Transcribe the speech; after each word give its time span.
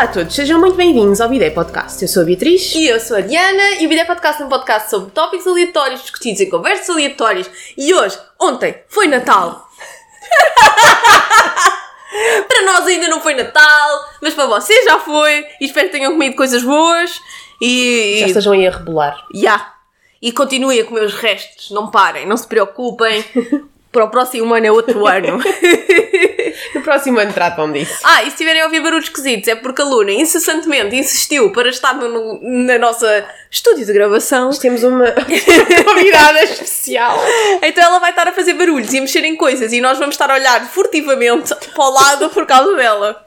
Olá 0.00 0.08
a 0.08 0.12
todos, 0.14 0.34
sejam 0.34 0.58
muito 0.58 0.76
bem-vindos 0.76 1.20
ao 1.20 1.28
Bidé 1.28 1.50
Podcast. 1.50 2.00
Eu 2.00 2.08
sou 2.08 2.22
a 2.22 2.24
Beatriz. 2.24 2.74
E 2.74 2.86
eu 2.86 2.98
sou 2.98 3.18
a 3.18 3.20
Diana 3.20 3.82
e 3.82 3.84
o 3.84 3.88
Bidé 3.90 4.06
Podcast 4.06 4.40
é 4.40 4.46
um 4.46 4.48
podcast 4.48 4.88
sobre 4.88 5.10
tópicos 5.10 5.46
aleatórios 5.46 6.00
discutidos 6.00 6.40
em 6.40 6.48
conversas 6.48 6.88
aleatórias. 6.88 7.50
E 7.76 7.92
hoje, 7.92 8.18
ontem, 8.40 8.76
foi 8.88 9.08
Natal. 9.08 9.68
para 12.48 12.62
nós 12.62 12.86
ainda 12.86 13.08
não 13.08 13.20
foi 13.20 13.34
Natal, 13.34 14.08
mas 14.22 14.32
para 14.32 14.46
vocês 14.46 14.86
já 14.86 14.98
foi. 15.00 15.44
E 15.60 15.66
espero 15.66 15.88
que 15.88 15.92
tenham 15.92 16.12
comido 16.12 16.34
coisas 16.34 16.62
boas. 16.62 17.20
E. 17.60 18.20
Já 18.20 18.28
estejam 18.28 18.54
aí 18.54 18.66
a 18.66 18.70
rebolar. 18.70 19.22
Ya. 19.34 19.74
E 20.22 20.32
continuem 20.32 20.80
a 20.80 20.84
comer 20.84 21.04
os 21.04 21.12
restos, 21.12 21.72
não 21.72 21.90
parem, 21.90 22.26
não 22.26 22.38
se 22.38 22.48
preocupem. 22.48 23.22
Para 23.92 24.06
o 24.06 24.08
próximo 24.08 24.54
ano 24.54 24.64
é 24.64 24.72
outro 24.72 25.06
ano. 25.06 25.42
No 26.74 26.82
próximo 26.82 27.18
ano 27.18 27.32
tratam 27.32 27.70
disso. 27.72 28.00
Ah, 28.04 28.22
e 28.22 28.26
se 28.26 28.30
estiverem 28.32 28.60
a 28.62 28.64
ouvir 28.64 28.80
barulhos 28.80 29.04
esquisitos 29.06 29.48
é 29.48 29.54
porque 29.54 29.82
a 29.82 29.84
Luna 29.84 30.12
incessantemente 30.12 30.94
insistiu 30.96 31.50
para 31.52 31.68
estar 31.68 31.94
no- 31.94 32.38
na 32.42 32.78
nossa 32.78 33.24
estúdio 33.50 33.84
de 33.86 33.92
gravação. 33.92 34.46
Nós 34.46 34.58
temos 34.58 34.82
uma 34.82 35.06
convidada 35.84 36.42
especial. 36.44 37.18
Então 37.62 37.82
ela 37.84 37.98
vai 37.98 38.10
estar 38.10 38.28
a 38.28 38.32
fazer 38.32 38.54
barulhos 38.54 38.92
e 38.92 38.98
a 38.98 39.00
mexer 39.00 39.24
em 39.24 39.36
coisas 39.36 39.72
e 39.72 39.80
nós 39.80 39.98
vamos 39.98 40.14
estar 40.14 40.30
a 40.30 40.34
olhar 40.34 40.64
furtivamente 40.68 41.54
para 41.54 41.84
o 41.84 41.90
lado 41.90 42.30
por 42.30 42.46
causa 42.46 42.74
dela. 42.76 43.26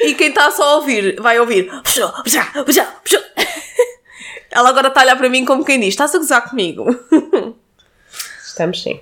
E 0.00 0.14
quem 0.14 0.28
está 0.28 0.50
só 0.50 0.62
a 0.62 0.74
ouvir 0.76 1.16
vai 1.20 1.38
ouvir. 1.40 1.68
Ela 4.52 4.68
agora 4.68 4.88
está 4.88 5.00
a 5.00 5.04
olhar 5.04 5.16
para 5.16 5.28
mim 5.28 5.44
como 5.44 5.64
quem 5.64 5.78
diz: 5.78 5.88
Estás 5.90 6.14
a 6.14 6.18
gozar 6.18 6.48
comigo? 6.48 6.84
Estamos 8.44 8.82
sim. 8.82 9.00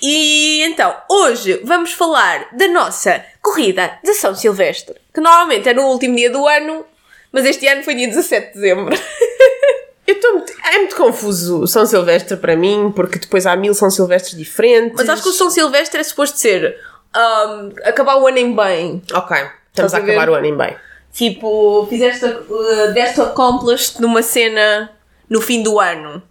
E 0.00 0.62
então, 0.62 0.94
hoje 1.10 1.60
vamos 1.64 1.92
falar 1.92 2.48
da 2.52 2.68
nossa 2.68 3.24
corrida 3.42 3.98
de 4.04 4.14
São 4.14 4.34
Silvestre, 4.34 4.96
que 5.12 5.20
normalmente 5.20 5.68
é 5.68 5.74
no 5.74 5.82
último 5.82 6.16
dia 6.16 6.30
do 6.30 6.46
ano, 6.46 6.84
mas 7.32 7.44
este 7.44 7.66
ano 7.66 7.82
foi 7.82 7.94
dia 7.94 8.08
17 8.08 8.48
de 8.48 8.54
dezembro. 8.54 8.94
Eu 10.06 10.14
estou 10.14 10.32
muito... 10.34 10.52
É 10.64 10.78
muito 10.78 10.96
confuso 10.96 11.62
o 11.62 11.66
São 11.66 11.84
Silvestre 11.84 12.36
para 12.38 12.56
mim, 12.56 12.90
porque 12.96 13.18
depois 13.18 13.44
há 13.44 13.54
mil 13.54 13.74
São 13.74 13.90
Silvestres 13.90 14.36
diferentes. 14.36 14.94
Mas 14.96 15.08
acho 15.08 15.22
que 15.22 15.28
o 15.28 15.32
São 15.32 15.50
Silvestre 15.50 16.00
é 16.00 16.02
suposto 16.02 16.38
ser 16.38 16.78
ahm, 17.12 17.72
acabar 17.84 18.16
o 18.16 18.26
ano 18.26 18.38
em 18.38 18.56
bem. 18.56 19.02
Ok, 19.12 19.36
estamos 19.68 19.92
a 19.92 19.98
a 19.98 20.00
acabar 20.00 20.30
o 20.30 20.34
ano 20.34 20.46
em 20.46 20.56
bem. 20.56 20.76
Tipo, 21.12 21.86
fizeste, 21.90 22.24
uh, 22.24 22.92
deste 22.94 23.20
accomplished 23.20 24.00
numa 24.00 24.22
cena 24.22 24.90
no 25.28 25.40
fim 25.40 25.62
do 25.62 25.78
ano. 25.78 26.22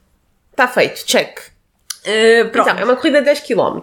Está 0.52 0.68
feito, 0.68 1.06
check. 1.06 1.40
Uh, 2.08 2.50
pronto. 2.50 2.70
Então, 2.70 2.82
é 2.82 2.86
uma 2.86 2.96
corrida 2.96 3.20
de 3.20 3.26
10 3.26 3.42
km. 3.42 3.80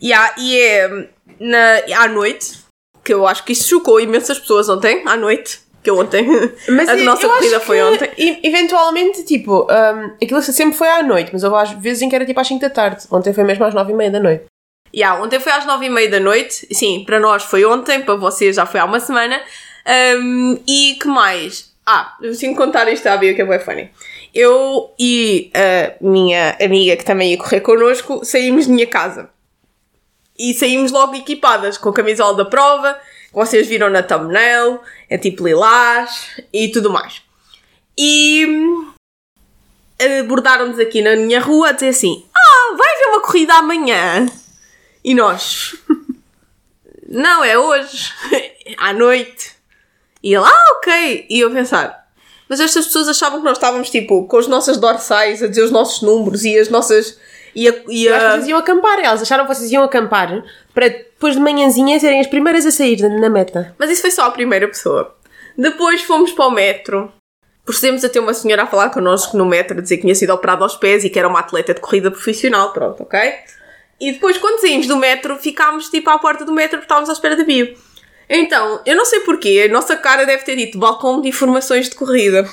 E, 0.00 0.12
há- 0.12 0.34
e 0.38 0.60
é 0.60 1.08
na, 1.40 1.82
à 2.02 2.08
noite, 2.08 2.58
que 3.04 3.12
eu 3.12 3.26
acho 3.26 3.44
que 3.44 3.52
isso 3.52 3.68
chocou 3.68 3.98
imensas 4.00 4.38
pessoas 4.38 4.68
ontem, 4.68 5.02
à 5.06 5.16
noite, 5.16 5.60
que 5.82 5.90
ontem, 5.90 6.26
Mas 6.68 6.88
a 6.88 6.96
eu- 6.96 7.04
nossa 7.04 7.24
eu 7.24 7.30
corrida 7.30 7.60
foi 7.60 7.82
ontem. 7.82 8.10
Eventualmente, 8.42 9.24
tipo, 9.24 9.66
um, 9.70 10.04
aquilo 10.22 10.40
sempre 10.42 10.76
foi 10.76 10.88
à 10.88 11.02
noite, 11.02 11.30
mas 11.32 11.42
houve 11.44 11.56
às 11.56 11.70
vezes 11.72 12.02
em 12.02 12.08
que 12.08 12.14
era 12.16 12.24
tipo 12.26 12.38
às 12.40 12.46
5 12.48 12.60
da 12.60 12.70
tarde. 12.70 13.04
Ontem 13.10 13.32
foi 13.32 13.44
mesmo 13.44 13.64
às 13.64 13.74
9 13.74 13.92
e 13.92 13.96
meia 13.96 14.10
da 14.10 14.20
noite. 14.20 14.44
Yeah, 14.94 15.20
ontem 15.22 15.38
foi 15.40 15.52
às 15.52 15.66
nove 15.66 15.86
e 15.86 15.90
meia 15.90 16.08
da 16.08 16.20
noite. 16.20 16.66
Sim, 16.72 17.02
para 17.04 17.20
nós 17.20 17.42
foi 17.42 17.64
ontem, 17.66 18.00
para 18.02 18.14
vocês 18.14 18.56
já 18.56 18.64
foi 18.64 18.80
há 18.80 18.84
uma 18.84 18.98
semana. 19.00 19.42
Um, 20.18 20.58
e 20.66 20.96
que 21.00 21.06
mais? 21.06 21.72
Ah, 21.84 22.14
eu 22.22 22.36
tenho 22.38 22.52
que 22.52 22.58
contar 22.58 22.88
isto 22.90 23.06
à 23.06 23.16
Bia, 23.16 23.34
que 23.34 23.42
é 23.42 23.44
bem 23.44 23.58
funny. 23.60 23.90
Eu 24.36 24.92
e 24.98 25.50
a 25.54 25.94
minha 25.98 26.58
amiga, 26.60 26.94
que 26.94 27.06
também 27.06 27.30
ia 27.30 27.38
correr 27.38 27.62
connosco, 27.62 28.22
saímos 28.22 28.66
de 28.66 28.72
minha 28.72 28.86
casa. 28.86 29.30
E 30.38 30.52
saímos 30.52 30.92
logo 30.92 31.14
equipadas, 31.14 31.78
com 31.78 31.88
a 31.88 31.94
camisola 31.94 32.36
da 32.36 32.44
prova, 32.44 33.00
que 33.28 33.32
vocês 33.32 33.66
viram 33.66 33.88
na 33.88 34.02
thumbnail, 34.02 34.78
é 35.08 35.16
tipo 35.16 35.46
lilás 35.46 36.38
e 36.52 36.68
tudo 36.68 36.90
mais. 36.90 37.22
E 37.96 38.44
hum, 38.46 38.92
abordaram-nos 40.20 40.78
aqui 40.78 41.00
na 41.00 41.16
minha 41.16 41.40
rua 41.40 41.70
a 41.70 41.72
dizer 41.72 41.88
assim: 41.88 42.26
Ah, 42.36 42.76
vai 42.76 42.94
haver 42.94 43.06
uma 43.06 43.22
corrida 43.22 43.54
amanhã. 43.54 44.26
E 45.02 45.14
nós? 45.14 45.76
Não, 47.08 47.42
é 47.42 47.58
hoje. 47.58 48.12
À 48.76 48.92
noite. 48.92 49.56
E 50.22 50.34
ele, 50.34 50.44
ah, 50.44 50.72
ok. 50.76 51.26
E 51.30 51.40
eu 51.40 51.50
pensar. 51.50 52.05
Mas 52.48 52.60
estas 52.60 52.86
pessoas 52.86 53.08
achavam 53.08 53.40
que 53.40 53.44
nós 53.44 53.56
estávamos, 53.56 53.90
tipo, 53.90 54.26
com 54.26 54.38
as 54.38 54.46
nossas 54.46 54.76
dorsais 54.76 55.42
a 55.42 55.48
dizer 55.48 55.62
os 55.62 55.70
nossos 55.70 56.02
números 56.02 56.44
e 56.44 56.58
as 56.58 56.68
nossas... 56.68 57.18
E 57.54 57.68
a, 57.68 57.74
e 57.88 58.08
a... 58.08 58.32
vocês 58.32 58.48
iam 58.48 58.58
acampar. 58.58 58.98
Elas 59.00 59.22
acharam 59.22 59.46
que 59.46 59.54
vocês 59.54 59.72
iam 59.72 59.82
acampar 59.82 60.44
para 60.74 60.88
depois 60.88 61.34
de 61.34 61.40
manhãzinha 61.40 61.98
serem 61.98 62.20
as 62.20 62.26
primeiras 62.26 62.66
a 62.66 62.70
sair 62.70 63.00
na- 63.00 63.08
na 63.20 63.30
meta. 63.30 63.74
Mas 63.78 63.90
isso 63.90 64.02
foi 64.02 64.10
só 64.10 64.26
a 64.26 64.30
primeira 64.30 64.68
pessoa. 64.68 65.14
Depois 65.56 66.02
fomos 66.02 66.32
para 66.32 66.46
o 66.46 66.50
metro. 66.50 67.10
Procedemos 67.64 68.04
a 68.04 68.08
ter 68.08 68.20
uma 68.20 68.34
senhora 68.34 68.62
a 68.62 68.66
falar 68.66 68.90
connosco 68.90 69.36
no 69.36 69.44
metro, 69.46 69.78
a 69.78 69.80
dizer 69.80 69.96
que 69.96 70.02
tinha 70.02 70.14
sido 70.14 70.30
operada 70.32 70.62
aos 70.62 70.76
pés 70.76 71.02
e 71.02 71.10
que 71.10 71.18
era 71.18 71.26
uma 71.26 71.40
atleta 71.40 71.74
de 71.74 71.80
corrida 71.80 72.10
profissional. 72.10 72.72
Pronto, 72.72 73.02
ok? 73.02 73.18
E 73.98 74.12
depois, 74.12 74.36
quando 74.38 74.60
saímos 74.60 74.86
do 74.86 74.96
metro, 74.96 75.36
ficámos 75.36 75.88
tipo 75.88 76.08
à 76.10 76.18
porta 76.18 76.44
do 76.44 76.52
metro 76.52 76.76
porque 76.78 76.84
estávamos 76.84 77.08
à 77.08 77.12
espera 77.14 77.34
da 77.34 77.42
bio. 77.42 77.74
Então, 78.28 78.80
eu 78.84 78.96
não 78.96 79.04
sei 79.04 79.20
porquê, 79.20 79.66
a 79.68 79.72
nossa 79.72 79.96
cara 79.96 80.26
deve 80.26 80.44
ter 80.44 80.56
dito 80.56 80.78
balcão 80.78 81.20
de 81.20 81.28
informações 81.28 81.88
de 81.88 81.94
corrida. 81.94 82.44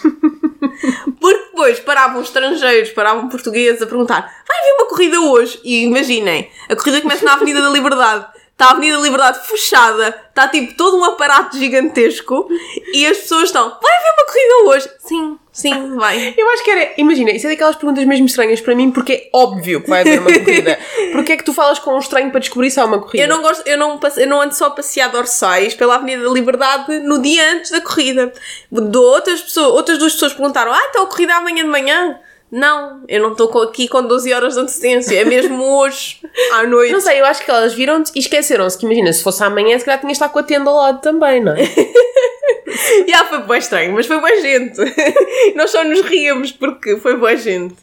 Porque 1.19 1.43
depois 1.45 1.79
paravam 1.79 2.21
estrangeiros, 2.21 2.91
paravam 2.91 3.29
portugueses 3.29 3.81
a 3.81 3.87
perguntar: 3.87 4.21
vai 4.21 4.57
haver 4.59 4.73
uma 4.73 4.89
corrida 4.89 5.19
hoje? 5.21 5.59
E 5.63 5.83
imaginem, 5.83 6.51
a 6.69 6.75
corrida 6.75 7.01
começa 7.01 7.25
na 7.25 7.33
Avenida 7.33 7.61
da 7.61 7.69
Liberdade. 7.69 8.27
Está 8.51 8.67
a 8.67 8.71
Avenida 8.71 8.97
da 8.97 9.03
Liberdade 9.03 9.47
fechada, 9.47 10.09
está 10.29 10.47
tipo 10.47 10.75
todo 10.75 10.97
um 10.97 11.03
aparato 11.03 11.57
gigantesco 11.57 12.47
e 12.93 13.05
as 13.05 13.17
pessoas 13.17 13.45
estão: 13.45 13.69
vai 13.69 13.95
haver 13.95 14.13
uma 14.17 14.25
corrida 14.25 14.55
hoje? 14.65 14.89
Sim, 14.99 15.39
sim, 15.53 15.95
vai. 15.95 16.33
Eu 16.35 16.49
acho 16.49 16.63
que 16.65 16.71
era, 16.71 16.93
imagina, 16.97 17.31
isso 17.31 17.47
é 17.47 17.51
daquelas 17.51 17.75
perguntas 17.77 18.03
mesmo 18.03 18.25
estranhas 18.25 18.59
para 18.59 18.75
mim, 18.75 18.91
porque 18.91 19.13
é 19.13 19.29
óbvio 19.31 19.81
que 19.81 19.89
vai 19.89 20.01
haver 20.01 20.19
uma 20.19 20.33
corrida. 20.33 20.77
Porque 21.13 21.31
é 21.31 21.37
que 21.37 21.43
tu 21.45 21.53
falas 21.53 21.79
com 21.79 21.95
um 21.95 21.99
estranho 21.99 22.29
para 22.31 22.39
descobrir 22.41 22.69
se 22.71 22.79
há 22.79 22.85
uma 22.85 22.99
corrida? 22.99 23.23
Eu 23.23 23.29
não 23.29 23.41
gosto, 23.41 23.65
eu 23.65 23.77
não, 23.77 23.97
passe- 23.97 24.21
eu 24.23 24.27
não 24.27 24.41
ando 24.41 24.53
só 24.55 24.65
a 24.65 24.71
passear 24.71 25.09
dorsais 25.11 25.73
pela 25.75 25.95
Avenida 25.95 26.23
da 26.23 26.29
Liberdade 26.29 26.99
no 26.99 27.21
dia 27.21 27.53
antes 27.53 27.71
da 27.71 27.79
corrida. 27.79 28.33
De 28.71 28.97
outras 28.97 29.41
pessoas, 29.41 29.67
outras 29.73 29.97
duas 29.97 30.11
pessoas 30.13 30.33
perguntaram: 30.33 30.73
Ah, 30.73 30.87
então 30.89 31.03
a 31.03 31.07
corrida 31.07 31.31
é 31.31 31.35
amanhã 31.35 31.63
de 31.63 31.69
manhã? 31.69 32.19
Não, 32.55 33.03
eu 33.07 33.19
não 33.19 33.31
estou 33.31 33.63
aqui 33.63 33.87
com 33.87 34.03
12 34.03 34.31
horas 34.31 34.53
de 34.53 34.59
antecedência, 34.59 35.19
é 35.19 35.25
mesmo 35.25 35.63
hoje, 35.79 36.19
à 36.51 36.61
noite. 36.67 36.91
Não 36.93 37.01
sei, 37.01 37.19
eu 37.19 37.25
acho 37.25 37.43
que 37.43 37.49
elas 37.49 37.73
viram-te 37.73 38.11
e 38.15 38.19
esqueceram-se 38.19 38.77
que, 38.77 38.85
imagina, 38.85 39.11
se 39.11 39.23
fosse 39.23 39.43
amanhã, 39.43 39.77
se 39.79 39.83
calhar 39.85 39.99
tinhas 39.99 40.17
de 40.19 40.23
estar 40.23 40.29
com 40.29 40.37
a 40.37 40.43
tenda 40.43 40.69
ao 40.69 40.75
lado 40.77 41.01
também, 41.01 41.41
não 41.43 41.53
é? 41.53 41.63
Já 43.07 43.25
foi 43.25 43.39
bem 43.39 43.57
estranho, 43.57 43.93
mas 43.93 44.05
foi 44.05 44.17
boa 44.19 44.41
gente. 44.41 44.79
Nós 45.55 45.69
só 45.71 45.83
nos 45.83 46.01
ríamos 46.01 46.51
porque 46.51 46.97
foi 46.97 47.15
boa 47.17 47.35
gente. 47.35 47.75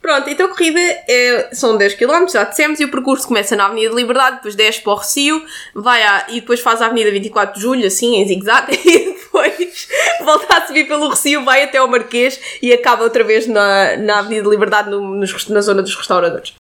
Pronto, 0.00 0.28
então 0.30 0.46
a 0.46 0.50
corrida 0.50 0.78
é- 0.78 1.48
são 1.52 1.76
10 1.76 1.94
km, 1.94 2.26
já 2.32 2.44
dissemos, 2.44 2.78
e 2.78 2.84
o 2.84 2.90
percurso 2.90 3.26
começa 3.26 3.56
na 3.56 3.66
Avenida 3.66 3.90
de 3.90 3.96
Liberdade, 3.96 4.36
depois 4.36 4.54
desce 4.54 4.80
para 4.80 4.92
o 4.92 4.96
Recio, 4.96 5.44
vai 5.74 6.00
à, 6.02 6.26
e 6.28 6.40
depois 6.40 6.60
faz 6.60 6.80
a 6.80 6.86
Avenida 6.86 7.10
24 7.10 7.56
de 7.56 7.60
Julho, 7.60 7.84
assim, 7.86 8.14
em 8.14 8.28
zigue-zague, 8.28 8.78
e 8.86 9.12
depois 9.14 9.88
volta 10.24 10.58
a 10.58 10.66
subir 10.66 10.86
pelo 10.86 11.08
Recio, 11.08 11.44
vai 11.44 11.64
até 11.64 11.78
ao 11.78 11.88
Marquês 11.88 12.38
e 12.62 12.72
acaba 12.72 13.02
outra 13.02 13.24
vez 13.24 13.48
na, 13.48 13.96
na 13.96 14.20
Avenida 14.20 14.44
de 14.44 14.50
Liberdade, 14.50 14.90
no- 14.90 15.00
nos- 15.16 15.48
na 15.48 15.60
zona 15.60 15.82
dos 15.82 15.96
restauradores. 15.96 16.54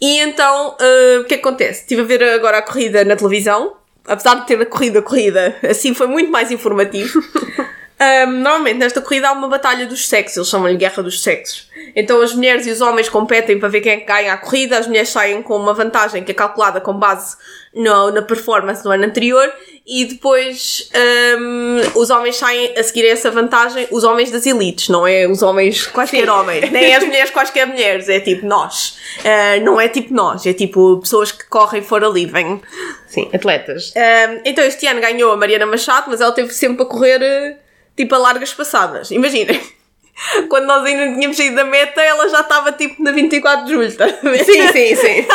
E 0.00 0.18
então, 0.20 0.76
eh, 0.80 1.18
o 1.20 1.24
que 1.24 1.34
é 1.34 1.36
que 1.38 1.42
acontece? 1.46 1.80
Estive 1.82 2.02
a 2.02 2.04
ver 2.04 2.22
agora 2.22 2.58
a 2.58 2.62
corrida 2.62 3.04
na 3.04 3.16
televisão, 3.16 3.76
apesar 4.06 4.34
de 4.36 4.46
ter 4.46 4.60
a 4.60 4.66
corrida, 4.66 5.02
corrida, 5.02 5.56
assim 5.68 5.94
foi 5.94 6.06
muito 6.06 6.30
mais 6.30 6.50
informativo. 6.50 7.22
Um, 7.98 8.30
normalmente 8.30 8.76
nesta 8.76 9.00
corrida 9.00 9.28
há 9.28 9.32
uma 9.32 9.48
batalha 9.48 9.86
dos 9.86 10.06
sexos, 10.06 10.36
eles 10.36 10.48
chamam-lhe 10.48 10.76
guerra 10.76 11.02
dos 11.02 11.22
sexos. 11.22 11.70
Então 11.94 12.20
as 12.20 12.34
mulheres 12.34 12.66
e 12.66 12.70
os 12.70 12.82
homens 12.82 13.08
competem 13.08 13.58
para 13.58 13.70
ver 13.70 13.80
quem 13.80 13.92
é 13.92 13.96
que 13.96 14.04
ganha 14.04 14.34
a 14.34 14.36
corrida, 14.36 14.76
as 14.76 14.86
mulheres 14.86 15.08
saem 15.08 15.42
com 15.42 15.56
uma 15.56 15.72
vantagem 15.72 16.22
que 16.22 16.30
é 16.30 16.34
calculada 16.34 16.78
com 16.78 16.92
base 16.92 17.36
no, 17.74 18.10
na 18.10 18.20
performance 18.20 18.82
do 18.82 18.90
ano 18.90 19.04
anterior 19.04 19.50
e 19.86 20.04
depois 20.04 20.90
um, 21.38 21.98
os 21.98 22.10
homens 22.10 22.36
saem 22.36 22.74
a 22.76 22.82
seguir 22.82 23.06
a 23.06 23.12
essa 23.12 23.30
vantagem, 23.30 23.86
os 23.90 24.04
homens 24.04 24.30
das 24.30 24.44
elites, 24.44 24.90
não 24.90 25.06
é 25.06 25.26
os 25.26 25.42
homens 25.42 25.86
quaisquer 25.86 26.24
Sim. 26.24 26.30
homens, 26.30 26.70
nem 26.70 26.94
as 26.94 27.02
mulheres 27.02 27.30
quaisquer 27.30 27.66
mulheres, 27.66 28.10
é 28.10 28.20
tipo 28.20 28.44
nós. 28.44 28.98
Uh, 29.20 29.64
não 29.64 29.80
é 29.80 29.88
tipo 29.88 30.12
nós, 30.12 30.44
é 30.44 30.52
tipo 30.52 30.98
pessoas 30.98 31.32
que 31.32 31.46
correm 31.46 31.82
for 31.82 32.04
a 32.04 32.08
living. 32.08 32.60
Sim, 33.06 33.30
atletas. 33.32 33.94
Um, 33.96 34.40
então 34.44 34.62
este 34.64 34.86
ano 34.86 35.00
ganhou 35.00 35.32
a 35.32 35.36
Mariana 35.36 35.64
Machado, 35.64 36.06
mas 36.08 36.20
ela 36.20 36.32
teve 36.32 36.52
sempre 36.52 36.82
a 36.82 36.86
correr 36.86 37.22
eh, 37.22 37.56
tipo 37.96 38.14
a 38.14 38.18
largas 38.18 38.52
passadas. 38.52 39.10
Imaginem, 39.10 39.60
quando 40.48 40.66
nós 40.66 40.84
ainda 40.84 41.06
não 41.06 41.14
tínhamos 41.14 41.36
saído 41.36 41.56
da 41.56 41.64
meta, 41.64 42.00
ela 42.00 42.28
já 42.28 42.40
estava 42.40 42.72
tipo 42.72 43.02
na 43.02 43.12
24 43.12 43.64
de 43.64 43.72
julho, 43.72 43.96
tá? 43.96 44.08
Sim, 44.08 44.72
sim, 44.72 44.96
sim. 44.96 45.26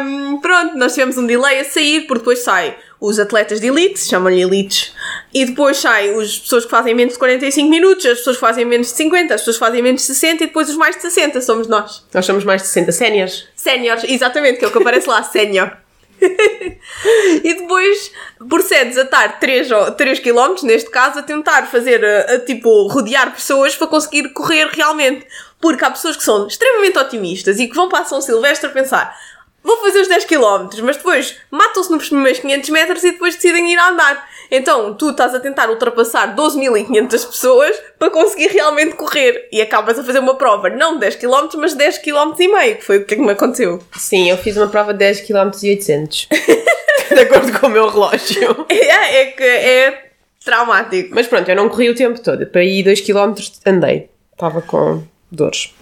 Um, 0.00 0.38
pronto, 0.42 0.76
nós 0.76 0.92
tivemos 0.92 1.16
um 1.16 1.26
delay 1.26 1.60
a 1.60 1.64
sair, 1.64 2.02
porque 2.02 2.20
depois 2.20 2.40
sai 2.40 2.76
os 3.00 3.18
atletas 3.18 3.60
de 3.60 3.68
elite, 3.68 3.98
chamam-lhe 3.98 4.42
elites, 4.42 4.92
e 5.32 5.46
depois 5.46 5.78
sai 5.78 6.10
as 6.10 6.38
pessoas 6.38 6.64
que 6.66 6.70
fazem 6.70 6.94
menos 6.94 7.14
de 7.14 7.18
45 7.18 7.68
minutos, 7.68 8.04
as 8.04 8.18
pessoas 8.18 8.36
que 8.36 8.40
fazem 8.40 8.64
menos 8.66 8.88
de 8.88 8.92
50, 8.94 9.34
as 9.34 9.40
pessoas 9.40 9.56
que 9.56 9.60
fazem 9.60 9.82
menos 9.82 10.02
de 10.02 10.06
60 10.08 10.44
e 10.44 10.46
depois 10.46 10.68
os 10.68 10.76
mais 10.76 10.96
de 10.96 11.02
60 11.02 11.40
somos 11.40 11.66
nós. 11.66 12.04
Nós 12.12 12.26
somos 12.26 12.44
mais 12.44 12.60
de 12.60 12.68
60 12.68 12.92
séniores. 12.92 13.48
Séniores, 13.56 14.04
exatamente, 14.04 14.58
que 14.58 14.66
é 14.66 14.68
o 14.68 14.70
que 14.70 14.78
aparece 14.78 15.08
lá, 15.08 15.22
sénior. 15.22 15.74
e 17.42 17.54
depois 17.54 18.12
procedes 18.48 18.96
a 18.98 19.02
estar 19.02 19.40
3, 19.40 19.68
3 19.96 20.18
km, 20.20 20.62
neste 20.62 20.90
caso, 20.90 21.18
a 21.18 21.22
tentar 21.22 21.66
fazer, 21.66 22.04
a, 22.04 22.34
a, 22.34 22.38
tipo, 22.40 22.88
rodear 22.88 23.34
pessoas 23.34 23.74
para 23.74 23.86
conseguir 23.86 24.32
correr 24.32 24.68
realmente. 24.68 25.26
Porque 25.60 25.84
há 25.84 25.90
pessoas 25.90 26.16
que 26.16 26.22
são 26.22 26.46
extremamente 26.46 26.98
otimistas 26.98 27.58
e 27.58 27.66
que 27.66 27.74
vão 27.74 27.88
para 27.88 28.04
São 28.04 28.20
Silvestre 28.20 28.70
a 28.70 28.72
pensar 28.72 29.14
vou 29.62 29.76
fazer 29.78 30.00
os 30.00 30.08
10 30.08 30.24
km, 30.24 30.68
mas 30.82 30.96
depois 30.96 31.36
matam-se 31.50 31.90
nos 31.90 32.08
primeiros 32.08 32.40
500 32.40 32.70
metros 32.70 33.04
e 33.04 33.12
depois 33.12 33.34
decidem 33.34 33.72
ir 33.72 33.78
a 33.78 33.90
andar. 33.90 34.28
Então 34.50 34.94
tu 34.94 35.10
estás 35.10 35.34
a 35.34 35.40
tentar 35.40 35.70
ultrapassar 35.70 36.34
12.500 36.34 37.26
pessoas 37.26 37.76
para 37.98 38.10
conseguir 38.10 38.48
realmente 38.48 38.96
correr 38.96 39.48
e 39.52 39.60
acabas 39.60 39.98
a 39.98 40.04
fazer 40.04 40.18
uma 40.18 40.34
prova, 40.34 40.68
não 40.70 40.94
de 40.94 41.00
10 41.00 41.16
km, 41.16 41.48
mas 41.58 41.74
10 41.74 41.98
km 41.98 42.34
e 42.38 42.48
meio, 42.48 42.76
que 42.76 42.84
foi 42.84 42.98
o 42.98 43.04
que, 43.04 43.14
é 43.14 43.16
que 43.16 43.22
me 43.22 43.32
aconteceu. 43.32 43.80
Sim, 43.96 44.30
eu 44.30 44.36
fiz 44.36 44.56
uma 44.56 44.68
prova 44.68 44.92
de 44.92 44.98
10 45.00 45.20
km 45.22 45.50
e 45.62 45.70
800. 45.70 46.28
de 47.14 47.20
acordo 47.20 47.58
com 47.58 47.66
o 47.66 47.70
meu 47.70 47.88
relógio. 47.88 48.66
É, 48.68 49.22
é 49.22 49.26
que 49.26 49.42
é 49.42 50.10
traumático. 50.44 51.14
Mas 51.14 51.26
pronto, 51.26 51.48
eu 51.48 51.56
não 51.56 51.68
corri 51.68 51.90
o 51.90 51.94
tempo 51.94 52.20
todo. 52.20 52.46
Para 52.46 52.64
ir 52.64 52.82
2 52.82 53.00
km 53.00 53.34
andei. 53.66 54.08
Estava 54.32 54.62
com 54.62 55.02
dores. 55.30 55.74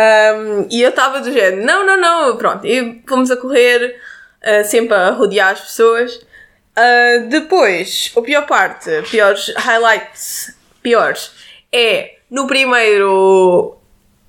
Um, 0.00 0.66
e 0.70 0.82
eu 0.82 0.90
estava 0.90 1.20
do 1.20 1.32
género, 1.32 1.64
não, 1.64 1.84
não, 1.84 2.00
não, 2.00 2.36
pronto. 2.36 2.66
E 2.66 3.02
fomos 3.06 3.30
a 3.30 3.36
correr, 3.36 3.96
uh, 4.42 4.64
sempre 4.64 4.94
a 4.94 5.10
rodear 5.10 5.52
as 5.52 5.60
pessoas. 5.60 6.14
Uh, 6.14 7.28
depois, 7.28 8.12
a 8.16 8.22
pior 8.22 8.46
parte, 8.46 8.90
piores 9.10 9.52
highlights, 9.56 10.56
piores, 10.82 11.32
é 11.72 12.14
no 12.30 12.46
primeiro. 12.46 13.76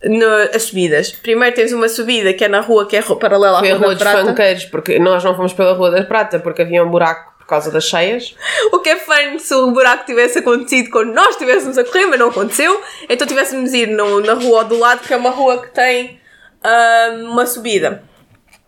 No, 0.03 0.25
as 0.51 0.63
subidas. 0.63 1.11
Primeiro 1.11 1.55
tens 1.55 1.71
uma 1.71 1.87
subida 1.87 2.33
que 2.33 2.43
é 2.43 2.47
na 2.47 2.59
rua 2.59 2.87
que 2.87 2.97
é 2.97 3.03
paralela 3.03 3.57
à 3.57 3.59
Foi 3.59 3.69
a 3.69 3.75
Rua 3.75 3.85
Rua 3.85 3.95
da 3.95 4.03
dos 4.03 4.03
Prata. 4.03 4.25
Fanqueiros, 4.25 4.65
porque 4.65 4.97
nós 4.97 5.23
não 5.23 5.35
fomos 5.35 5.53
pela 5.53 5.73
Rua 5.73 5.91
da 5.91 6.03
Prata 6.03 6.39
porque 6.39 6.63
havia 6.63 6.83
um 6.83 6.89
buraco 6.89 7.30
causa 7.51 7.69
das 7.69 7.83
cheias. 7.83 8.35
O 8.71 8.79
que 8.79 8.89
é 8.89 8.97
fun 8.97 9.37
se 9.37 9.53
o 9.53 9.71
buraco 9.71 10.05
tivesse 10.05 10.39
acontecido 10.39 10.89
quando 10.89 11.13
nós 11.13 11.29
estivéssemos 11.29 11.77
a 11.77 11.83
correr, 11.83 12.07
mas 12.07 12.19
não 12.19 12.29
aconteceu. 12.29 12.81
Então 13.07 13.27
tivéssemos 13.27 13.73
ir 13.73 13.87
no, 13.87 14.21
na 14.21 14.33
rua 14.33 14.63
do 14.63 14.77
lado, 14.77 15.05
que 15.05 15.13
é 15.13 15.17
uma 15.17 15.29
rua 15.29 15.61
que 15.61 15.69
tem 15.69 16.19
ah, 16.63 17.15
uma 17.23 17.45
subida. 17.45 18.03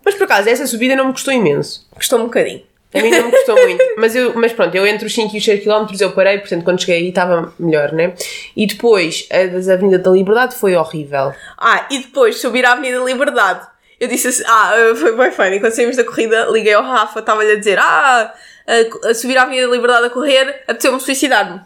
Mas 0.06 0.16
por 0.16 0.26
acaso, 0.26 0.50
essa 0.50 0.68
subida 0.68 0.96
não 0.96 1.08
me 1.08 1.14
custou 1.14 1.34
imenso. 1.34 1.88
Custou 1.96 2.20
um 2.20 2.26
bocadinho. 2.26 2.62
A 2.94 3.02
mim 3.02 3.10
não 3.10 3.26
me 3.26 3.32
custou 3.32 3.56
muito. 3.64 3.84
Mas, 3.98 4.16
eu, 4.16 4.34
mas 4.36 4.54
pronto, 4.54 4.76
eu 4.76 4.86
entre 4.86 5.08
os 5.08 5.14
5 5.14 5.34
e 5.34 5.38
os 5.40 5.46
6 5.46 5.64
km 5.64 5.88
eu 6.00 6.12
parei, 6.12 6.38
portanto 6.40 6.64
quando 6.64 6.80
cheguei 6.80 6.98
aí 6.98 7.10
estava 7.10 7.54
melhor, 7.58 7.92
né? 7.92 8.14
E 8.56 8.68
depois, 8.68 9.28
a 9.32 9.74
Avenida 9.74 9.98
da 9.98 10.12
Liberdade 10.12 10.56
foi 10.56 10.76
horrível. 10.76 11.34
Ah, 11.58 11.88
e 11.90 12.00
depois 12.00 12.40
subir 12.40 12.66
à 12.66 12.74
Avenida 12.74 13.00
Liberdade. 13.00 13.68
Eu 14.00 14.08
disse 14.08 14.28
assim, 14.28 14.44
ah, 14.46 14.74
foi 14.96 15.16
bem 15.16 15.32
funny. 15.32 15.60
Quando 15.60 15.74
saímos 15.74 15.96
da 15.96 16.04
corrida, 16.04 16.48
liguei 16.50 16.74
ao 16.74 16.84
Rafa, 16.84 17.20
estava-lhe 17.20 17.54
a 17.54 17.56
dizer, 17.56 17.80
ah, 17.80 18.34
a, 18.68 19.10
a 19.10 19.16
subir 19.16 19.38
à 19.38 19.44
Avenida 19.44 19.68
Liberdade 19.68 20.08
a 20.08 20.10
correr, 20.10 20.64
apeteceu-me 20.68 21.00
suicidar-me. 21.00 21.62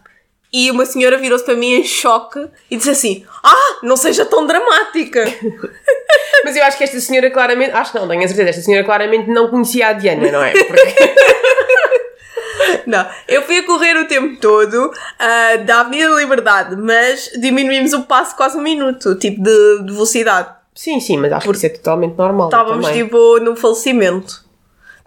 E 0.51 0.71
uma 0.71 0.85
senhora 0.85 1.17
virou-se 1.17 1.43
para 1.43 1.55
mim 1.55 1.73
em 1.73 1.83
choque 1.83 2.47
e 2.71 2.77
disse 2.77 2.89
assim, 2.89 3.25
ah, 3.43 3.79
não 3.83 3.97
seja 3.97 4.25
tão 4.25 4.45
dramática. 4.45 5.23
Mas 6.43 6.55
eu 6.55 6.63
acho 6.63 6.77
que 6.77 6.83
esta 6.83 6.99
senhora 6.99 7.29
claramente, 7.29 7.71
acho 7.71 7.91
que 7.91 7.99
não, 7.99 8.07
tenho 8.07 8.23
a 8.23 8.27
certeza, 8.27 8.51
esta 8.51 8.61
senhora 8.61 8.85
claramente 8.85 9.29
não 9.29 9.49
conhecia 9.49 9.89
a 9.89 9.93
Diana, 9.93 10.31
não 10.31 10.43
é? 10.43 10.51
Porque 10.51 10.83
Não, 12.85 13.05
eu 13.27 13.41
fui 13.41 13.57
a 13.57 13.65
correr 13.65 13.97
o 13.97 14.07
tempo 14.07 14.39
todo 14.39 14.91
ah, 15.19 15.57
da 15.57 15.81
Avenida 15.81 16.15
Liberdade, 16.15 16.75
mas 16.77 17.31
diminuímos 17.39 17.93
o 17.93 18.03
passo 18.03 18.35
quase 18.35 18.57
um 18.57 18.61
minuto, 18.61 19.15
tipo 19.15 19.41
de, 19.41 19.83
de 19.83 19.91
velocidade. 19.91 20.49
sim, 20.73 20.99
sim, 20.99 21.17
mas 21.17 21.31
acho 21.33 21.49
que 21.49 21.55
isso 21.55 21.65
é 21.65 21.69
totalmente 21.69 22.17
normal. 22.17 22.47
Estávamos 22.47 22.85
também. 22.85 23.03
tipo 23.03 23.39
no 23.39 23.55
falecimento. 23.55 24.46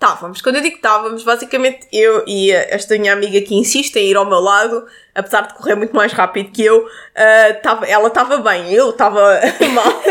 Estávamos. 0.01 0.41
Quando 0.41 0.57
eu 0.57 0.63
digo 0.63 0.77
estávamos, 0.77 1.23
basicamente 1.23 1.87
eu 1.93 2.25
e 2.27 2.51
esta 2.51 2.97
minha 2.97 3.13
amiga 3.13 3.39
que 3.43 3.55
insiste 3.55 3.97
em 3.97 4.09
ir 4.09 4.17
ao 4.17 4.25
meu 4.25 4.41
lado, 4.41 4.87
apesar 5.15 5.43
de 5.43 5.53
correr 5.53 5.75
muito 5.75 5.95
mais 5.95 6.11
rápido 6.11 6.51
que 6.53 6.65
eu, 6.65 6.89
ah, 7.15 7.53
tava, 7.63 7.85
ela 7.85 8.09
estava 8.09 8.39
bem, 8.39 8.73
eu 8.73 8.89
estava 8.89 9.21
mal. 9.75 10.03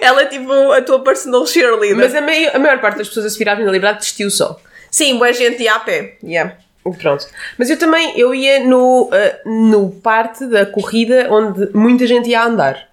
ela 0.00 0.22
é 0.22 0.24
tipo 0.24 0.50
a 0.72 0.80
tua 0.80 1.00
personal 1.00 1.46
cheerleader. 1.46 1.98
Mas 1.98 2.14
a, 2.14 2.22
meio, 2.22 2.50
a 2.56 2.58
maior 2.58 2.80
parte 2.80 2.96
das 2.96 3.08
pessoas 3.08 3.26
a 3.26 3.28
subir 3.28 3.46
à 3.46 3.52
Avenida 3.52 3.70
da 3.70 3.74
Liberdade 3.74 3.98
desistiu 3.98 4.30
só. 4.30 4.58
Sim, 4.90 5.18
boa 5.18 5.34
gente 5.34 5.62
ia 5.62 5.74
a 5.74 5.80
pé. 5.80 6.16
Yeah. 6.24 6.56
Pronto. 6.98 7.26
Mas 7.58 7.68
eu 7.68 7.78
também, 7.78 8.18
eu 8.18 8.34
ia 8.34 8.64
no, 8.64 9.10
ah, 9.12 9.38
no 9.44 9.90
parte 9.90 10.46
da 10.46 10.64
corrida 10.64 11.28
onde 11.30 11.68
muita 11.74 12.06
gente 12.06 12.30
ia 12.30 12.40
a 12.40 12.46
andar. 12.46 12.88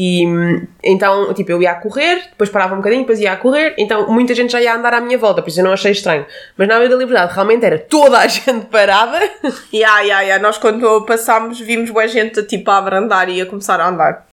E 0.00 0.22
então, 0.84 1.34
tipo, 1.34 1.50
eu 1.50 1.60
ia 1.60 1.72
a 1.72 1.74
correr, 1.74 2.28
depois 2.30 2.48
parava 2.48 2.74
um 2.74 2.76
bocadinho, 2.76 3.02
depois 3.02 3.18
ia 3.18 3.32
a 3.32 3.36
correr, 3.36 3.74
então 3.76 4.08
muita 4.12 4.32
gente 4.32 4.52
já 4.52 4.60
ia 4.62 4.76
andar 4.76 4.94
à 4.94 5.00
minha 5.00 5.18
volta, 5.18 5.42
por 5.42 5.48
isso 5.48 5.58
eu 5.58 5.64
não 5.64 5.72
achei 5.72 5.90
estranho. 5.90 6.24
Mas 6.56 6.68
na 6.68 6.76
Avenida 6.76 6.94
da 6.94 7.00
Liberdade 7.00 7.34
realmente 7.34 7.64
era 7.64 7.78
toda 7.80 8.16
a 8.16 8.26
gente 8.28 8.66
parada. 8.66 9.18
Yeah, 9.74 10.00
yeah, 10.02 10.20
yeah. 10.20 10.40
Nós 10.40 10.56
quando 10.56 11.04
passámos 11.04 11.58
vimos 11.58 11.90
boa 11.90 12.06
gente 12.06 12.44
tipo 12.44 12.70
a 12.70 12.78
abrandar 12.78 13.28
e 13.28 13.40
a 13.40 13.46
começar 13.46 13.80
a 13.80 13.88
andar. 13.88 14.28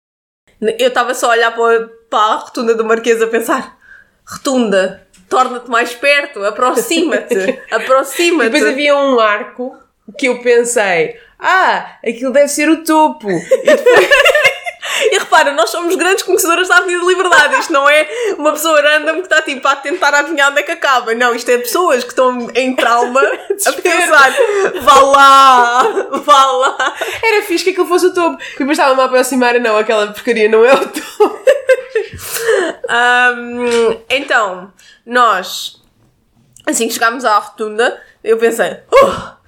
Eu 0.79 0.89
estava 0.89 1.13
só 1.13 1.27
a 1.27 1.35
olhar 1.35 1.55
para, 1.55 1.91
para 2.09 2.19
a 2.19 2.37
rotunda 2.37 2.75
do 2.75 2.85
Marquês 2.85 3.21
a 3.21 3.27
pensar 3.27 3.79
rotunda, 4.25 5.07
torna-te 5.29 5.69
mais 5.69 5.95
perto, 5.95 6.43
aproxima-te, 6.45 7.35
E 7.35 7.61
aproxima-te. 7.75 8.51
depois 8.51 8.73
havia 8.73 8.97
um 8.97 9.19
arco 9.19 9.77
que 10.17 10.27
eu 10.27 10.41
pensei, 10.41 11.17
ah, 11.39 11.97
aquilo 12.07 12.33
deve 12.33 12.49
ser 12.49 12.69
o 12.69 12.83
topo. 12.85 13.29
E 13.29 13.65
depois, 13.65 14.09
E 15.13 15.19
repara, 15.19 15.53
nós 15.53 15.71
somos 15.71 15.95
grandes 15.97 16.23
conhecedoras 16.23 16.69
da 16.69 16.79
Avenida 16.79 17.05
Liberdade. 17.05 17.57
Isto 17.59 17.73
não 17.73 17.89
é 17.89 18.09
uma 18.37 18.53
pessoa 18.53 18.81
random 18.81 19.15
que 19.17 19.23
está 19.23 19.43
tipo 19.43 19.67
a 19.67 19.77
tentar 19.77 20.15
adivinhar 20.15 20.51
onde 20.51 20.61
é 20.61 20.63
que 20.63 20.73
acaba. 20.73 21.15
Não, 21.15 21.35
isto 21.35 21.51
é 21.51 21.59
pessoas 21.59 22.03
que 22.03 22.11
estão 22.11 22.51
em 22.55 22.75
trauma 22.75 23.21
a 23.67 23.73
pensar, 23.73 24.33
vá 24.83 25.01
lá, 25.01 25.83
vá 26.25 26.47
lá. 26.53 26.95
era 27.23 27.43
fixe 27.45 27.65
que 27.65 27.71
aquilo 27.71 27.87
fosse 27.87 28.07
o 28.07 28.15
topo. 28.15 28.39
E 28.43 28.59
depois 28.59 28.79
estava-me 28.79 29.01
a 29.01 29.05
aproximar 29.05 29.59
não, 29.61 29.77
aquela 29.77 30.09
porcaria 30.09 30.49
não 30.49 30.65
é 30.65 30.75
o 30.75 30.89
topo. 30.89 31.41
Ahm, 32.89 33.99
então, 34.09 34.73
nós, 35.07 35.81
assim 36.67 36.89
que 36.89 36.95
chegámos 36.95 37.25
à 37.25 37.39
rotunda, 37.39 38.01
eu 38.23 38.37
pensei, 38.37 38.73
"Uh, 38.93 39.40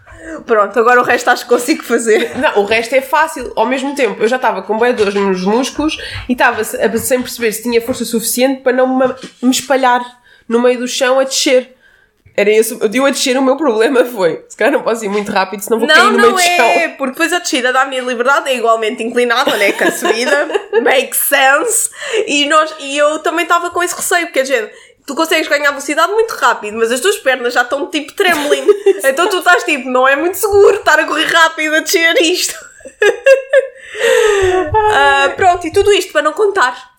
pronto, 0.47 0.79
agora 0.79 1.00
o 1.00 1.05
resto 1.05 1.29
acho 1.31 1.45
que 1.45 1.49
consigo 1.49 1.83
fazer. 1.83 2.37
Não, 2.38 2.62
o 2.62 2.64
resto 2.64 2.95
é 2.95 3.00
fácil. 3.00 3.52
Ao 3.57 3.67
mesmo 3.67 3.95
tempo, 3.95 4.23
eu 4.23 4.29
já 4.29 4.37
estava 4.37 4.62
com 4.62 4.79
bem 4.79 4.95
dores 4.95 5.14
nos 5.14 5.43
músculos 5.45 5.97
e 6.29 6.33
estava 6.33 6.61
a- 6.61 6.99
sem 6.99 7.21
perceber 7.21 7.52
se 7.52 7.62
tinha 7.62 7.81
força 7.81 8.05
suficiente 8.05 8.62
para 8.62 8.73
não 8.73 8.99
me, 8.99 9.07
me 9.43 9.50
espalhar 9.50 10.00
no 10.49 10.61
meio 10.61 10.79
do 10.79 10.88
chão 10.88 11.19
a 11.19 11.25
descer. 11.25 11.76
Era 12.35 12.50
esse, 12.50 12.73
eu 12.81 13.05
a 13.05 13.11
descer, 13.11 13.37
o 13.37 13.43
meu 13.43 13.57
problema 13.59 14.07
foi, 14.07 14.43
se 14.49 14.57
calhar 14.57 14.73
não 14.73 14.81
posso 14.83 15.05
ir 15.05 15.09
muito 15.11 15.31
rápido, 15.31 15.61
senão 15.61 15.79
vou 15.79 15.87
cair 15.87 15.99
Não, 15.99 16.12
no 16.12 16.17
meio 16.17 16.29
não 16.31 16.35
do 16.35 16.41
é, 16.41 16.57
chão. 16.57 16.97
porque 16.97 17.11
depois 17.12 17.31
a 17.31 17.38
descida 17.41 17.73
da 17.75 17.83
Avenida 17.83 18.07
Liberdade 18.07 18.49
é 18.49 18.57
igualmente 18.57 19.02
inclinada, 19.02 19.55
né? 19.59 19.71
Que 19.73 19.85
a 19.85 19.93
subida 19.93 20.49
makes 20.83 21.19
sense. 21.19 21.91
E, 22.26 22.47
nós, 22.47 22.75
e 22.81 22.97
eu 22.97 23.19
também 23.19 23.43
estava 23.43 23.69
com 23.69 23.83
esse 23.83 23.95
receio, 23.95 24.29
porque, 24.29 24.47
gente, 24.47 24.73
tu 25.12 25.16
consegues 25.16 25.47
ganhar 25.47 25.69
velocidade 25.71 26.11
muito 26.11 26.33
rápido, 26.33 26.78
mas 26.78 26.90
as 26.90 26.99
tuas 26.99 27.19
pernas 27.19 27.52
já 27.52 27.61
estão 27.62 27.87
tipo 27.88 28.12
trembling. 28.14 28.66
então 29.04 29.28
tu 29.28 29.38
estás 29.38 29.62
tipo, 29.64 29.88
não 29.90 30.09
é 30.09 30.16
muito 30.16 30.38
seguro 30.38 30.76
estar 30.76 30.99
a 30.99 31.04
correr 31.04 31.26
rápido 31.26 31.76
a 31.76 31.81
descer 31.81 32.14
isto. 32.23 32.54
Ah, 34.95 35.31
pronto, 35.37 35.66
e 35.66 35.71
tudo 35.71 35.92
isto 35.92 36.12
para 36.12 36.23
não 36.23 36.33
contar. 36.33 36.90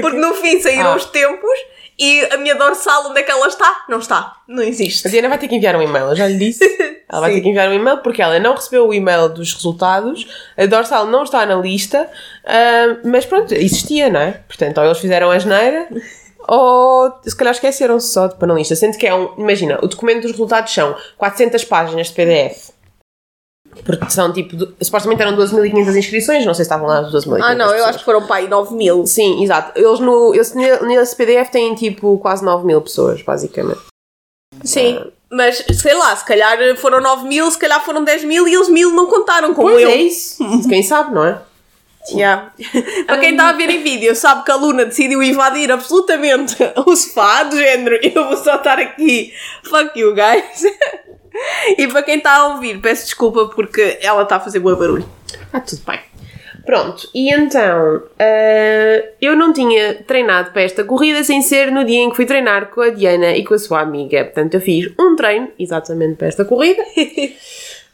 Porque 0.00 0.16
no 0.16 0.34
fim 0.34 0.58
saíram 0.58 0.92
Ah. 0.92 0.96
os 0.96 1.04
tempos 1.04 1.58
e 1.98 2.24
a 2.32 2.38
minha 2.38 2.54
dorsal, 2.54 3.10
onde 3.10 3.20
é 3.20 3.22
que 3.22 3.30
ela 3.30 3.46
está? 3.46 3.84
Não 3.88 3.98
está. 3.98 4.36
Não 4.48 4.62
existe. 4.62 5.06
A 5.06 5.10
Diana 5.10 5.28
vai 5.28 5.38
ter 5.38 5.48
que 5.48 5.54
enviar 5.54 5.76
um 5.76 5.82
e-mail, 5.82 6.06
eu 6.06 6.16
já 6.16 6.26
lhe 6.26 6.38
disse. 6.38 6.64
Ela 7.08 7.20
vai 7.20 7.34
ter 7.34 7.42
que 7.42 7.48
enviar 7.50 7.68
um 7.68 7.74
e-mail 7.74 7.98
porque 7.98 8.22
ela 8.22 8.40
não 8.40 8.54
recebeu 8.54 8.88
o 8.88 8.94
e-mail 8.94 9.28
dos 9.28 9.52
resultados, 9.52 10.26
a 10.56 10.64
dorsal 10.64 11.04
não 11.04 11.24
está 11.24 11.44
na 11.44 11.56
lista, 11.56 12.08
ah, 12.46 12.96
mas 13.04 13.26
pronto, 13.26 13.52
existia, 13.52 14.08
não 14.08 14.18
é? 14.18 14.40
Portanto, 14.48 14.78
ou 14.78 14.84
eles 14.86 14.98
fizeram 14.98 15.30
a 15.30 15.38
geneira, 15.38 15.88
ou 16.48 17.12
se 17.24 17.34
calhar 17.36 17.52
esqueceram-se 17.54 18.08
só 18.12 18.26
de 18.26 18.36
pôr 18.36 18.46
na 18.46 18.54
lista. 18.54 18.74
Sendo 18.76 18.96
que 18.98 19.06
é 19.06 19.14
um. 19.14 19.34
Imagina, 19.38 19.78
o 19.82 19.88
documento 19.88 20.22
dos 20.22 20.32
resultados 20.32 20.72
são 20.72 20.94
400 21.18 21.64
páginas 21.64 22.08
de 22.08 22.14
PDF. 22.14 22.70
Porque 23.86 24.10
são 24.10 24.32
tipo. 24.32 24.54
do- 24.54 24.74
supostamente 24.82 25.22
eram 25.22 25.34
12.500 25.36 25.96
inscrições, 25.96 26.44
não 26.44 26.52
sei 26.52 26.64
se 26.64 26.68
estavam 26.68 26.86
lá 26.86 26.98
as 27.00 27.12
12.500. 27.12 27.40
Ah, 27.42 27.54
não, 27.54 27.66
eu 27.66 27.72
pessoas. 27.72 27.88
acho 27.88 27.98
que 28.00 28.04
foram 28.04 28.26
para 28.26 28.36
aí 28.36 28.48
9 28.48 28.74
mil. 28.74 29.06
Sim, 29.06 29.42
exato. 29.42 29.72
Eles 29.78 29.98
no, 29.98 30.34
eles, 30.34 30.54
nesse 30.54 31.16
PDF 31.16 31.48
têm 31.50 31.74
tipo 31.74 32.18
quase 32.18 32.44
9 32.44 32.66
mil 32.66 32.82
pessoas, 32.82 33.22
basicamente. 33.22 33.80
Sim. 34.62 35.02
Mas 35.30 35.64
sei 35.80 35.94
lá, 35.94 36.14
se 36.14 36.24
calhar 36.26 36.58
foram 36.76 37.00
9 37.00 37.26
mil, 37.26 37.50
se 37.50 37.58
calhar 37.58 37.82
foram 37.82 38.04
10 38.04 38.24
mil 38.24 38.46
e 38.46 38.54
eles 38.54 38.68
mil 38.68 38.90
não 38.90 39.06
contaram 39.06 39.54
como 39.54 39.70
eu. 39.70 39.88
é 39.88 39.96
isso. 39.96 40.36
Quem 40.68 40.82
sabe, 40.82 41.14
não 41.14 41.24
é? 41.24 41.40
Yeah. 42.10 42.52
Para 43.06 43.18
quem 43.18 43.30
está 43.32 43.50
a 43.50 43.52
ver 43.52 43.70
em 43.70 43.82
vídeo, 43.82 44.14
sabe 44.16 44.44
que 44.44 44.50
a 44.50 44.56
Luna 44.56 44.84
decidiu 44.84 45.22
invadir 45.22 45.70
absolutamente 45.70 46.56
o 46.84 46.96
sofá, 46.96 47.44
do 47.44 47.56
género, 47.56 47.98
eu 48.02 48.24
vou 48.26 48.36
só 48.36 48.56
estar 48.56 48.78
aqui, 48.78 49.32
fuck 49.62 49.98
you 49.98 50.14
guys. 50.14 50.64
e 51.78 51.86
para 51.86 52.02
quem 52.02 52.16
está 52.16 52.36
a 52.36 52.46
ouvir, 52.48 52.80
peço 52.80 53.04
desculpa 53.04 53.46
porque 53.46 53.98
ela 54.02 54.22
está 54.22 54.36
a 54.36 54.40
fazer 54.40 54.58
bom 54.58 54.74
barulho. 54.74 55.08
Ah, 55.52 55.60
tudo 55.60 55.82
bem. 55.86 56.00
Pronto, 56.64 57.08
e 57.12 57.32
então 57.32 58.02
ah, 58.18 59.04
eu 59.20 59.36
não 59.36 59.52
tinha 59.52 60.02
treinado 60.02 60.50
para 60.52 60.62
esta 60.62 60.84
corrida 60.84 61.24
sem 61.24 61.42
ser 61.42 61.72
no 61.72 61.84
dia 61.84 61.98
em 61.98 62.10
que 62.10 62.16
fui 62.16 62.26
treinar 62.26 62.70
com 62.70 62.80
a 62.80 62.90
Diana 62.90 63.36
e 63.36 63.44
com 63.44 63.54
a 63.54 63.58
sua 63.58 63.80
amiga. 63.80 64.24
Portanto, 64.24 64.54
eu 64.54 64.60
fiz 64.60 64.92
um 64.98 65.16
treino 65.16 65.50
exatamente 65.58 66.16
para 66.16 66.28
esta 66.28 66.44
corrida. 66.44 66.82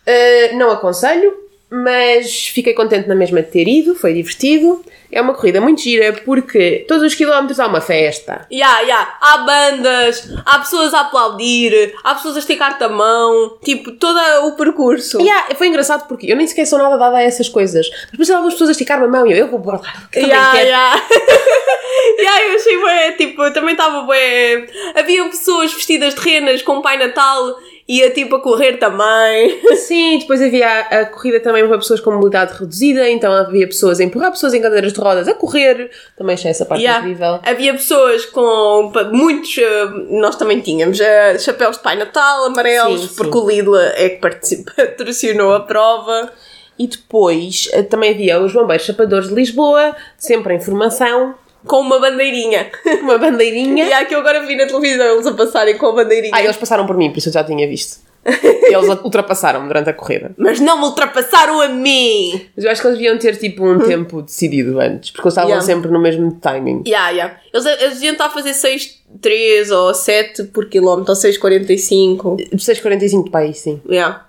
Ah, 0.07 0.55
não 0.55 0.71
aconselho, 0.71 1.48
mas 1.71 2.49
fiquei 2.49 2.73
contente 2.75 3.09
na 3.09 3.15
mesma 3.15 3.43
de 3.43 3.51
ter 3.51 3.69
ido, 3.69 3.95
foi 3.95 4.15
divertido. 4.15 4.85
É 5.11 5.23
uma 5.23 5.33
corrida 5.33 5.59
muito 5.59 5.81
gira 5.81 6.13
porque 6.25 6.85
todos 6.87 7.03
os 7.03 7.15
quilómetros 7.15 7.59
há 7.59 7.67
uma 7.67 7.81
festa. 7.81 8.47
Ya, 8.53 8.81
ya, 8.83 9.17
há 9.21 9.39
bandas, 9.39 10.29
há 10.45 10.59
pessoas 10.59 10.93
a 10.93 11.01
aplaudir, 11.01 11.95
há 12.05 12.15
pessoas 12.15 12.37
a 12.37 12.41
esticar-te 12.41 12.85
a 12.85 12.91
mão, 12.91 13.57
tipo, 13.65 13.93
todo 13.93 14.19
o 14.47 14.53
percurso. 14.53 15.19
Há- 15.51 15.55
foi 15.55 15.69
engraçado 15.69 16.07
porque 16.07 16.31
eu 16.31 16.37
nem 16.37 16.47
sequer 16.47 16.67
sou 16.67 16.79
nada 16.79 16.99
dada 16.99 17.17
a 17.17 17.23
essas 17.23 17.49
coisas. 17.49 17.89
Mas 17.91 18.11
depois 18.11 18.29
estavam 18.29 18.49
as 18.49 18.55
pessoas 18.55 18.69
a 18.69 18.73
esticar-me 18.73 19.07
a 19.07 19.09
mão 19.09 19.27
e 19.27 19.33
eu, 19.33 19.37
eu 19.39 19.49
vou 19.49 19.59
bordar. 19.59 20.09
Ya, 20.15 20.51
quero. 20.53 20.69
Ya, 20.69 22.45
eu 22.49 22.57
achei 22.57 22.83
bem, 22.83 23.13
tipo, 23.17 23.51
também 23.53 23.73
estava 23.73 24.03
bem. 24.07 24.67
Havia 24.95 25.25
pessoas 25.25 25.73
vestidas 25.73 26.15
de 26.15 26.21
renas 26.21 26.61
com 26.63 26.77
o 26.79 26.83
Pai 26.83 26.99
Natal 26.99 27.57
e 27.89 28.03
a 28.03 28.11
tipo 28.13 28.37
a 28.37 28.43
correr 28.43 28.75
também. 28.79 29.59
Sim, 29.77 30.19
depois 30.19 30.43
havia 30.43 30.69
a, 30.69 30.81
a 31.01 31.07
corrida 31.07 31.41
também 31.41 31.67
para 31.67 31.79
pessoas 31.79 32.01
com 32.01 32.11
mobilidade 32.11 32.53
reduzida, 32.59 33.09
então 33.09 33.33
havia 33.33 33.67
pessoas 33.67 33.99
a 33.99 34.05
empurrar 34.05 34.31
pessoas 34.31 34.53
em 34.53 34.61
cadeiras 34.61 34.93
de 34.93 35.01
rodas 35.01 35.27
a 35.27 35.33
correr. 35.35 35.91
Também 36.17 36.35
achei 36.35 36.51
essa 36.51 36.67
parte 36.67 36.83
Ya. 36.85 36.99
incrível. 36.99 37.41
Havia 37.43 37.73
pessoas 37.73 38.27
com 38.27 38.93
muitos, 39.11 39.57
eh, 39.57 39.87
nós 40.11 40.37
também 40.37 40.61
tínhamos, 40.61 41.01
eh, 41.01 41.39
chapéus 41.39 41.77
de 41.79 41.83
Pai 41.83 41.97
Natal 41.97 42.45
amarelos, 42.45 43.01
Sim, 43.01 43.09
sim. 43.09 43.15
porque 43.17 43.39
o 43.39 43.49
Lidl 43.49 43.77
é 43.77 44.11
que 44.11 44.21
patrocinou 44.77 45.55
a 45.55 45.61
prova. 45.61 46.31
E 46.79 46.87
depois 46.87 47.69
eh, 47.73 47.83
também 47.83 48.11
havia 48.13 48.39
os 48.41 48.53
bombeiros 48.53 48.87
chapadores 48.87 49.29
de 49.31 49.35
Lisboa, 49.35 49.97
sempre 50.17 50.55
em 50.55 50.61
formação, 50.61 51.35
Com 51.67 51.81
uma 51.81 51.99
bandeirinha. 51.99 52.71
uma 53.03 53.19
bandeirinha. 53.19 53.85
E 53.87 53.93
há 53.93 54.05
que 54.05 54.15
eu 54.15 54.21
agora 54.21 54.47
vi 54.47 54.57
na 54.57 54.67
televisão 54.67 55.07
eles 55.15 55.27
a 55.27 55.33
passarem 55.35 55.77
com 55.77 55.87
a 55.87 55.93
bandeirinha. 55.93 56.33
Ah, 56.35 56.43
eles 56.43 56.57
passaram 56.57 56.87
por 56.87 56.97
mim, 56.97 57.11
por 57.11 57.19
isso 57.19 57.29
eu 57.29 57.33
já 57.33 57.45
tinha 57.45 57.67
visto. 57.69 58.07
Eles 58.29 58.89
ultrapassaram-me 59.03 59.67
durante 59.69 59.89
a 59.89 59.95
corrida. 59.95 60.33
Mas 60.37 60.61
não 60.61 60.77
me 60.77 60.85
ultrapassaram 60.85 61.63
a 61.63 61.69
mim! 61.69 62.47
Mas 62.55 62.65
eu 62.65 62.71
acho 62.71 62.83
que 62.83 62.87
eles 62.89 62.99
deviam 62.99 63.17
ter 63.17 63.37
tipo 63.39 63.65
um 63.67 63.79
tempo 63.79 64.21
decidido 64.21 64.79
antes, 64.81 65.11
porque 65.13 65.27
eles 65.29 65.33
estavam 65.33 65.49
Yeah. 65.51 65.65
sempre 65.65 65.91
no 65.91 65.99
mesmo 65.99 66.33
timing. 66.39 66.83
Ya, 66.87 67.09
ya. 67.11 67.37
Eles, 67.55 67.65
eles 67.65 67.95
deviam 67.95 68.13
estar 68.13 68.27
a 68.27 68.31
fazer 68.31 68.51
6,3 68.51 69.71
ou 69.75 69.95
7 69.95 70.45
por 70.45 70.67
quilómetro, 70.69 71.13
ou 71.13 71.17
6,45. 71.19 72.37
6,45 72.55 73.31
para 73.31 73.41
aí, 73.41 73.55
sim. 73.55 73.81
Ya. 73.89 74.27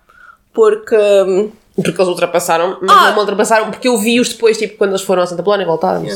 Porque. 0.53 0.95
hum, 0.95 1.51
Porque 1.75 1.89
eles 1.91 2.07
ultrapassaram, 2.07 2.77
mas 2.81 2.91
Ah! 2.91 3.05
não 3.07 3.13
me 3.13 3.19
ultrapassaram 3.19 3.69
porque 3.71 3.87
eu 3.89 3.97
vi-os 3.97 4.29
depois, 4.29 4.57
tipo, 4.57 4.77
quando 4.77 4.91
eles 4.91 5.01
foram 5.01 5.23
a 5.23 5.25
Santa 5.25 5.43
Polónia 5.43 5.63
e 5.63 5.67
voltaram. 5.67 6.03
b- 6.03 6.09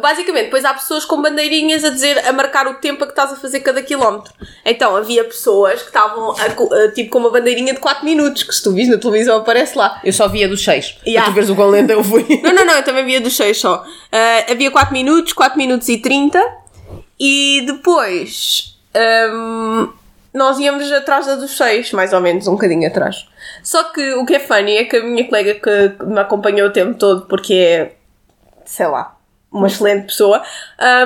Basicamente, 0.00 0.44
depois 0.44 0.64
há 0.64 0.74
pessoas 0.74 1.04
com 1.04 1.22
bandeirinhas 1.22 1.82
a 1.84 1.88
dizer, 1.90 2.18
a 2.26 2.32
marcar 2.32 2.66
o 2.66 2.74
tempo 2.74 3.02
a 3.04 3.06
que 3.06 3.12
estás 3.12 3.32
a 3.32 3.36
fazer 3.36 3.60
cada 3.60 3.82
quilómetro. 3.82 4.32
Então 4.64 4.94
havia 4.94 5.24
pessoas 5.24 5.80
que 5.80 5.86
estavam 5.88 6.30
a 6.32 6.50
co- 6.50 6.72
a, 6.74 6.88
tipo 6.92 7.10
com 7.10 7.18
uma 7.18 7.30
bandeirinha 7.30 7.72
de 7.72 7.80
4 7.80 8.04
minutos, 8.04 8.42
que 8.42 8.54
se 8.54 8.62
tu 8.62 8.72
vis 8.72 8.88
na 8.88 8.98
televisão 8.98 9.38
aparece 9.38 9.76
lá. 9.78 10.00
Eu 10.04 10.12
só 10.12 10.28
via 10.28 10.46
dos 10.48 10.62
6. 10.62 10.98
Yeah. 11.06 11.30
Tu 11.30 11.34
veres 11.34 11.50
o 11.50 11.64
lento 11.70 11.90
eu 11.90 12.04
fui. 12.04 12.26
Não, 12.42 12.52
não, 12.52 12.64
não, 12.64 12.74
eu 12.74 12.82
também 12.84 13.04
via 13.04 13.20
dos 13.20 13.36
6 13.36 13.58
só. 13.58 13.84
Ah, 14.10 14.44
havia 14.50 14.70
4 14.70 14.92
minutos, 14.92 15.32
4 15.32 15.56
minutos 15.58 15.88
e 15.88 15.98
30 15.98 16.38
e 17.18 17.62
depois 17.66 18.76
hum, 19.34 19.88
nós 20.34 20.58
íamos 20.58 20.90
atrás 20.92 21.26
da 21.26 21.36
dos 21.36 21.56
6, 21.56 21.92
mais 21.92 22.12
ou 22.12 22.20
menos, 22.20 22.46
um 22.46 22.52
bocadinho 22.52 22.86
atrás. 22.86 23.26
Só 23.62 23.84
que 23.84 24.14
o 24.14 24.24
que 24.26 24.34
é 24.34 24.40
funny 24.40 24.76
é 24.76 24.84
que 24.84 24.96
a 24.96 25.02
minha 25.04 25.26
colega 25.28 25.54
que 25.54 26.04
me 26.04 26.18
acompanhou 26.20 26.68
o 26.68 26.72
tempo 26.72 26.98
todo, 26.98 27.26
porque 27.26 27.54
é, 27.54 27.92
sei 28.64 28.86
lá, 28.86 29.16
uma 29.52 29.66
excelente 29.66 30.06
pessoa, 30.06 30.42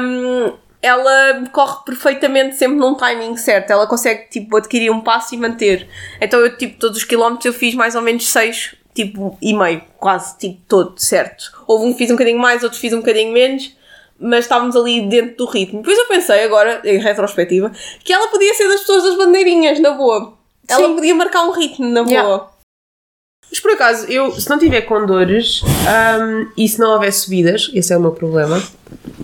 hum, 0.00 0.52
ela 0.80 1.44
corre 1.52 1.84
perfeitamente 1.84 2.56
sempre 2.56 2.78
num 2.78 2.94
timing 2.94 3.36
certo. 3.36 3.70
Ela 3.70 3.86
consegue, 3.86 4.28
tipo, 4.30 4.56
adquirir 4.56 4.90
um 4.90 5.00
passo 5.00 5.34
e 5.34 5.38
manter. 5.38 5.88
Então 6.20 6.40
eu, 6.40 6.56
tipo, 6.56 6.78
todos 6.78 6.98
os 6.98 7.04
quilómetros 7.04 7.46
eu 7.46 7.52
fiz 7.52 7.74
mais 7.74 7.94
ou 7.94 8.02
menos 8.02 8.26
6, 8.28 8.76
tipo, 8.94 9.36
e 9.42 9.52
meio, 9.52 9.82
quase, 9.98 10.38
tipo, 10.38 10.60
todo, 10.68 10.98
certo. 10.98 11.52
Houve 11.66 11.86
um 11.86 11.92
que 11.92 11.98
fiz 11.98 12.10
um 12.10 12.14
bocadinho 12.14 12.38
mais, 12.38 12.62
outros 12.62 12.80
fiz 12.80 12.92
um 12.92 12.98
bocadinho 12.98 13.32
menos, 13.32 13.76
mas 14.18 14.44
estávamos 14.44 14.76
ali 14.76 15.08
dentro 15.08 15.36
do 15.36 15.46
ritmo. 15.46 15.80
Depois 15.80 15.98
eu 15.98 16.06
pensei, 16.06 16.44
agora, 16.44 16.80
em 16.84 16.98
retrospectiva, 16.98 17.72
que 18.04 18.12
ela 18.12 18.28
podia 18.28 18.54
ser 18.54 18.68
das 18.68 18.80
pessoas 18.80 19.04
das 19.04 19.16
bandeirinhas, 19.16 19.80
na 19.80 19.90
boa. 19.90 20.34
Ela 20.68 20.88
Sim. 20.88 20.94
podia 20.94 21.14
marcar 21.14 21.44
um 21.44 21.50
ritmo, 21.50 21.86
na 21.86 22.02
boa. 22.02 22.12
Yeah. 22.12 22.55
Mas 23.50 23.60
por 23.60 23.72
acaso, 23.72 24.06
eu, 24.06 24.32
se 24.32 24.48
não 24.50 24.58
tiver 24.58 24.82
com 24.82 25.06
dores 25.06 25.62
ahm, 25.88 26.48
e 26.56 26.68
se 26.68 26.78
não 26.78 26.92
houver 26.92 27.12
subidas, 27.12 27.70
esse 27.74 27.92
é 27.92 27.96
o 27.96 28.00
meu 28.00 28.12
problema. 28.12 28.62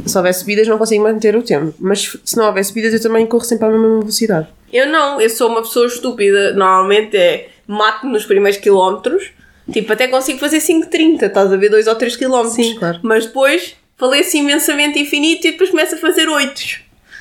Se 0.07 0.17
houver 0.17 0.33
subidas, 0.33 0.69
não 0.69 0.79
consigo 0.79 1.03
manter 1.03 1.37
o 1.37 1.43
tempo. 1.43 1.75
Mas 1.79 2.17
se 2.25 2.37
não 2.37 2.47
houver 2.47 2.65
subidas, 2.65 2.93
eu 2.93 3.03
também 3.03 3.27
corro 3.27 3.45
sempre 3.45 3.67
à 3.67 3.69
mesma 3.69 4.01
velocidade. 4.01 4.47
Eu 4.73 4.87
não, 4.87 5.21
eu 5.21 5.29
sou 5.29 5.49
uma 5.49 5.63
pessoa 5.63 5.87
estúpida. 5.87 6.55
Normalmente 6.55 7.17
é 7.17 7.51
mato 7.67 8.07
nos 8.07 8.25
primeiros 8.25 8.59
quilómetros. 8.59 9.31
Tipo, 9.71 9.93
até 9.93 10.09
consigo 10.09 10.39
fazer 10.39 10.59
5,30, 10.59 11.27
estás 11.27 11.53
a 11.53 11.57
ver 11.57 11.69
2 11.69 11.87
ou 11.87 11.95
3 11.95 12.17
quilómetros. 12.17 12.55
Sim, 12.55 12.75
claro. 12.77 12.99
Mas 13.03 13.27
depois 13.27 13.77
faleço 13.97 14.37
imensamente 14.37 14.99
infinito 14.99 15.47
e 15.47 15.53
depois 15.53 15.71
começo 15.71 15.95
a 15.95 15.99
fazer 15.99 16.29
8. 16.29 16.81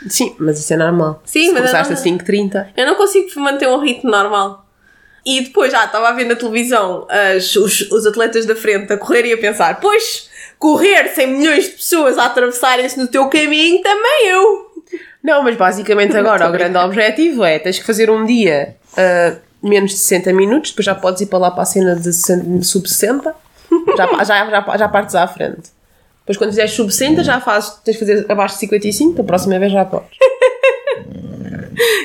Sim, 0.10 0.36
mas 0.39 0.60
isso 0.60 0.74
é 0.74 0.77
normal. 0.77 1.22
Sim, 1.25 1.48
se 1.48 1.51
mas 1.51 1.65
é 1.65 1.67
começaste 1.67 1.93
a 1.93 1.98
5,30. 1.98 2.67
Eu 2.75 2.86
não 2.88 2.96
consigo 2.96 3.27
manter 3.39 3.67
um 3.67 3.79
ritmo 3.79 4.10
normal. 4.10 4.65
E 5.25 5.42
depois, 5.42 5.72
já 5.72 5.86
estava 5.86 6.10
a 6.10 6.12
ver 6.13 6.25
na 6.25 6.36
televisão 6.36 7.08
as, 7.10 7.56
os, 7.56 7.82
os 7.92 8.06
atletas 8.06 8.46
da 8.46 8.56
frente 8.56 8.92
a 8.92 8.98
correr 8.98 9.25
e 9.25 9.34
a 9.34 9.38
pensar: 9.38 9.80
pois, 9.80 10.30
correr 10.58 11.10
sem 11.10 11.28
milhões 11.28 11.66
de 11.66 11.72
pessoas 11.72 12.18
a 12.18 12.25
atravessarem-se 12.25 12.98
no 12.98 13.08
teu 13.08 13.28
caminho, 13.28 13.82
também 13.82 14.28
eu. 14.28 14.72
Não, 15.24 15.44
mas 15.44 15.56
basicamente 15.56 16.18
agora 16.18 16.50
o 16.50 16.51
grande 16.51 16.78
objetivo 16.78 17.44
é 17.44 17.60
tens 17.60 17.78
que 17.78 17.86
fazer 17.86 18.10
um 18.10 18.25
dia 18.25 18.75
ah, 18.98 19.36
menos 19.62 19.92
de 19.92 19.98
60 19.98 20.34
minutos, 20.34 20.72
depois 20.72 20.86
já 20.86 20.96
podes 20.96 21.22
ir 21.22 21.28
para 21.28 21.40
lá 21.40 21.51
para 21.51 21.63
a 21.63 21.66
cena 21.66 21.96
de 21.96 22.12
60 22.12 22.63
sub 22.63 22.90
60, 22.90 23.36
já, 23.96 24.08
já, 24.24 24.50
já, 24.50 24.78
já 24.78 24.90
partes 24.90 25.16
à 25.16 25.28
frente. 25.28 25.70
Depois 26.22 26.38
quando 26.38 26.50
fizeres 26.50 26.72
sub 26.72 26.92
60 26.92 27.24
já 27.24 27.40
fazes, 27.40 27.72
tens 27.84 27.94
de 27.94 28.00
fazer 28.00 28.25
abaixo 28.30 28.56
de 28.56 28.62
55, 28.62 29.22
a 29.22 29.24
próxima 29.24 29.60
vez 29.60 29.72
já 29.72 29.86
podes. 29.86 30.10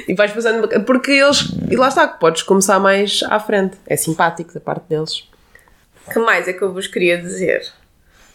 E 0.08 0.14
vais 0.14 0.32
passando, 0.32 0.68
porque 0.84 1.10
eles, 1.12 1.48
e 1.70 1.76
lá 1.76 1.88
está, 1.88 2.06
que 2.08 2.18
podes 2.20 2.42
começar 2.42 2.78
mais 2.78 3.20
à 3.28 3.38
frente. 3.40 3.76
É 3.86 3.96
simpático 3.96 4.52
da 4.54 4.60
parte 4.60 4.84
deles. 4.88 5.28
que 6.12 6.18
mais 6.20 6.46
é 6.48 6.52
que 6.52 6.62
eu 6.62 6.72
vos 6.72 6.86
queria 6.86 7.18
dizer? 7.18 7.66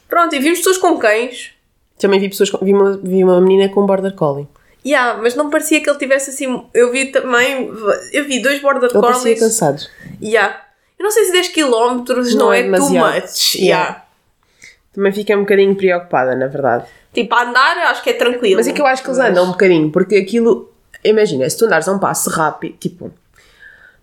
Pronto, 0.09 0.35
e 0.35 0.39
vimos 0.39 0.59
pessoas 0.59 0.77
com 0.77 0.97
cães. 0.97 1.51
Também 1.99 2.19
vi 2.19 2.29
pessoas, 2.29 2.49
com- 2.49 2.63
vi 2.65 2.73
uma, 2.73 2.97
vi 2.97 3.23
uma 3.23 3.39
menina 3.39 3.69
com 3.69 3.85
border 3.85 4.13
collie. 4.15 4.47
Yeah, 4.85 5.21
mas 5.21 5.35
não 5.35 5.49
parecia 5.51 5.79
que 5.81 5.87
ele 5.89 5.99
tivesse 5.99 6.31
assim. 6.31 6.65
Eu 6.73 6.91
vi 6.91 7.11
também. 7.11 7.71
Eu 8.11 8.25
vi 8.25 8.41
dois 8.41 8.59
border 8.59 8.89
Ele 8.89 8.99
parecia 8.99 9.21
collies. 9.21 9.39
cansado. 9.39 9.81
Yeah. 10.21 10.59
Eu 10.97 11.03
não 11.03 11.11
sei 11.11 11.25
se 11.25 11.31
10 11.31 11.47
km 11.49 11.69
não, 11.69 12.03
Não 12.35 12.53
é 12.53 12.61
é, 12.61 12.71
too 12.71 12.89
much. 12.89 13.55
Yeah. 13.55 13.59
Yeah. 13.59 14.05
Também 14.93 15.11
fiquei 15.11 15.35
um 15.35 15.41
bocadinho 15.41 15.75
preocupada, 15.75 16.35
na 16.35 16.47
verdade. 16.47 16.85
Tipo, 17.13 17.35
a 17.35 17.43
andar 17.43 17.77
acho 17.91 18.01
que 18.03 18.09
é 18.09 18.13
tranquilo. 18.13 18.55
Mas 18.57 18.67
é 18.67 18.73
que 18.73 18.81
eu 18.81 18.85
acho 18.87 19.03
que 19.03 19.09
eles 19.09 19.19
andam 19.19 19.45
um 19.45 19.51
bocadinho, 19.51 19.91
porque 19.91 20.15
aquilo. 20.15 20.70
Imagina, 21.03 21.49
se 21.49 21.57
tu 21.57 21.65
andares 21.65 21.87
a 21.87 21.91
um 21.93 21.99
passo 21.99 22.29
rápido, 22.29 22.75
tipo, 22.77 23.11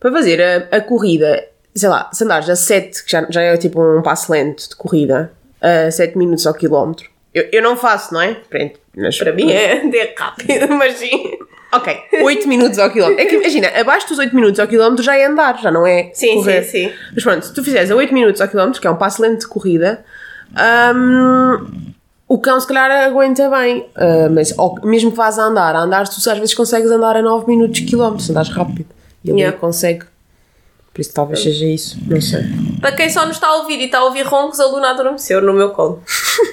para 0.01 0.11
fazer 0.13 0.41
a, 0.43 0.77
a 0.77 0.81
corrida, 0.81 1.45
sei 1.75 1.89
lá, 1.89 2.11
se 2.13 2.25
andares 2.25 2.49
a 2.49 2.57
7, 2.57 3.05
que 3.05 3.11
já, 3.11 3.27
já 3.31 3.43
é 3.43 3.57
tipo 3.57 3.81
um 3.83 4.03
passo 4.03 4.31
lento 4.33 4.69
de 4.69 4.77
corrida, 4.77 5.33
a 5.61 5.91
7 5.91 6.17
minutos 6.17 6.47
ao 6.47 6.55
quilómetro, 6.55 7.09
eu, 7.35 7.47
eu 7.53 7.63
não 7.63 7.77
faço, 7.77 8.13
não 8.15 8.21
é? 8.21 8.35
Pronto, 8.49 8.81
mas 8.97 9.17
Para 9.19 9.33
mim 9.33 9.53
é, 9.53 9.75
é 9.97 10.15
rápido, 10.17 10.69
mas 10.75 10.95
sim. 10.95 11.37
Ok, 11.71 11.95
8 12.23 12.49
minutos 12.49 12.79
ao 12.79 12.91
quilómetro. 12.91 13.23
É 13.23 13.27
que 13.27 13.35
imagina, 13.37 13.69
abaixo 13.79 14.09
dos 14.09 14.19
8 14.19 14.35
minutos 14.35 14.59
ao 14.59 14.67
quilómetro 14.67 15.05
já 15.05 15.15
é 15.17 15.27
andar, 15.27 15.61
já 15.61 15.71
não 15.71 15.87
é 15.87 16.11
Sim, 16.15 16.37
correr. 16.37 16.63
sim, 16.63 16.89
sim. 16.89 16.95
Mas 17.15 17.23
pronto, 17.23 17.45
se 17.45 17.53
tu 17.53 17.63
fizeres 17.63 17.91
a 17.91 17.95
8 17.95 18.13
minutos 18.15 18.41
ao 18.41 18.49
quilómetro, 18.49 18.81
que 18.81 18.87
é 18.87 18.91
um 18.91 18.97
passo 18.97 19.21
lento 19.21 19.41
de 19.41 19.49
corrida, 19.49 20.03
hum, 20.95 21.93
o 22.29 22.39
cão 22.39 22.61
se 22.61 22.67
calhar 22.67 22.91
aguenta 23.07 23.49
bem. 23.49 23.87
Ah, 23.97 24.29
mas 24.31 24.53
ou 24.59 24.79
mesmo 24.83 25.11
que 25.11 25.17
vás 25.17 25.39
a 25.39 25.45
andar, 25.45 25.75
a 25.75 25.81
andar, 25.81 26.07
tu 26.09 26.17
às 26.31 26.39
vezes 26.39 26.55
consegues 26.55 26.91
andar 26.91 27.17
a 27.17 27.23
9 27.23 27.47
minutos 27.47 27.79
de 27.81 27.87
quilómetro, 27.87 28.23
se 28.25 28.31
andares 28.31 28.51
rápido. 28.51 28.87
E 29.25 29.31
ele 29.31 29.39
Yeah. 29.41 29.59
consegue. 29.59 30.05
Por 30.93 31.01
isso 31.01 31.13
talvez 31.15 31.41
seja 31.43 31.65
isso, 31.65 31.97
não 32.07 32.21
sei. 32.21 32.43
Para 32.81 32.93
quem 32.93 33.09
só 33.09 33.25
nos 33.25 33.37
está 33.37 33.47
a 33.49 33.57
ouvir 33.57 33.79
e 33.81 33.85
está 33.85 33.99
a 33.99 34.05
ouvir 34.05 34.23
roncos, 34.27 34.59
a 34.61 34.67
Luna 34.67 34.91
adormeceu 34.91 35.41
no 35.41 35.53
meu 35.53 35.71
colo. 35.71 36.03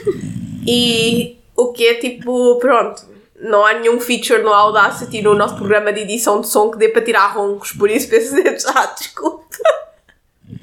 e 0.67 1.37
o 1.55 1.71
que 1.71 1.85
é 1.87 1.93
tipo, 1.95 2.57
pronto. 2.59 3.03
Não 3.41 3.65
há 3.65 3.73
nenhum 3.73 3.99
feature 3.99 4.41
no 4.41 4.53
Audacity 4.53 5.21
no 5.21 5.35
nosso 5.35 5.55
programa 5.55 5.91
de 5.91 6.01
edição 6.01 6.39
de 6.41 6.47
som 6.47 6.69
que 6.71 6.77
dê 6.77 6.87
para 6.89 7.01
tirar 7.01 7.33
roncos, 7.33 7.71
por 7.73 7.89
isso 7.89 8.07
penso 8.11 8.35
já, 8.61 8.85
desculpa. 8.97 9.43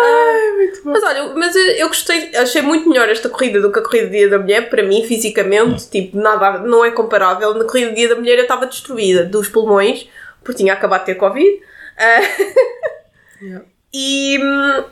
Ai, 0.00 0.47
muito 0.58 0.82
bom. 0.84 0.90
Mas 0.90 1.02
olha, 1.04 1.34
mas 1.34 1.54
eu, 1.54 1.88
gostei, 1.88 2.34
achei 2.36 2.62
muito 2.62 2.88
melhor 2.88 3.08
esta 3.08 3.28
corrida 3.28 3.60
do 3.60 3.72
que 3.72 3.78
a 3.78 3.82
corrida 3.82 4.06
do 4.06 4.12
Dia 4.12 4.28
da 4.28 4.38
Mulher, 4.38 4.68
para 4.68 4.82
mim, 4.82 5.04
fisicamente, 5.06 5.88
tipo, 5.88 6.16
nada, 6.18 6.58
não 6.58 6.84
é 6.84 6.90
comparável. 6.90 7.54
Na 7.54 7.64
corrida 7.64 7.90
do 7.90 7.94
Dia 7.94 8.08
da 8.08 8.14
Mulher 8.16 8.36
eu 8.38 8.42
estava 8.42 8.66
destruída 8.66 9.24
dos 9.24 9.48
pulmões, 9.48 10.08
porque 10.42 10.58
tinha 10.58 10.72
acabado 10.72 11.00
de 11.00 11.06
ter 11.06 11.14
Covid. 11.14 11.60
Ah, 11.96 12.20
Yeah. 13.40 13.64
e, 13.94 14.36
hum, 14.42 14.84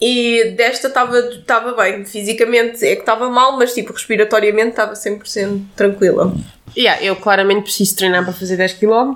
E 0.00 0.50
desta 0.56 0.88
estava 0.88 1.72
bem. 1.74 2.04
Fisicamente 2.04 2.84
é 2.84 2.94
que 2.94 3.02
estava 3.02 3.28
mal, 3.30 3.56
mas 3.58 3.72
tipo, 3.74 3.92
respiratoriamente 3.92 4.70
estava 4.70 4.94
100% 4.94 5.60
tranquila. 5.76 6.34
Yeah, 6.76 7.02
eu 7.04 7.16
claramente 7.16 7.62
preciso 7.64 7.96
treinar 7.96 8.24
para 8.24 8.32
fazer 8.32 8.56
10 8.56 8.74
km, 8.74 9.12
uh, 9.12 9.14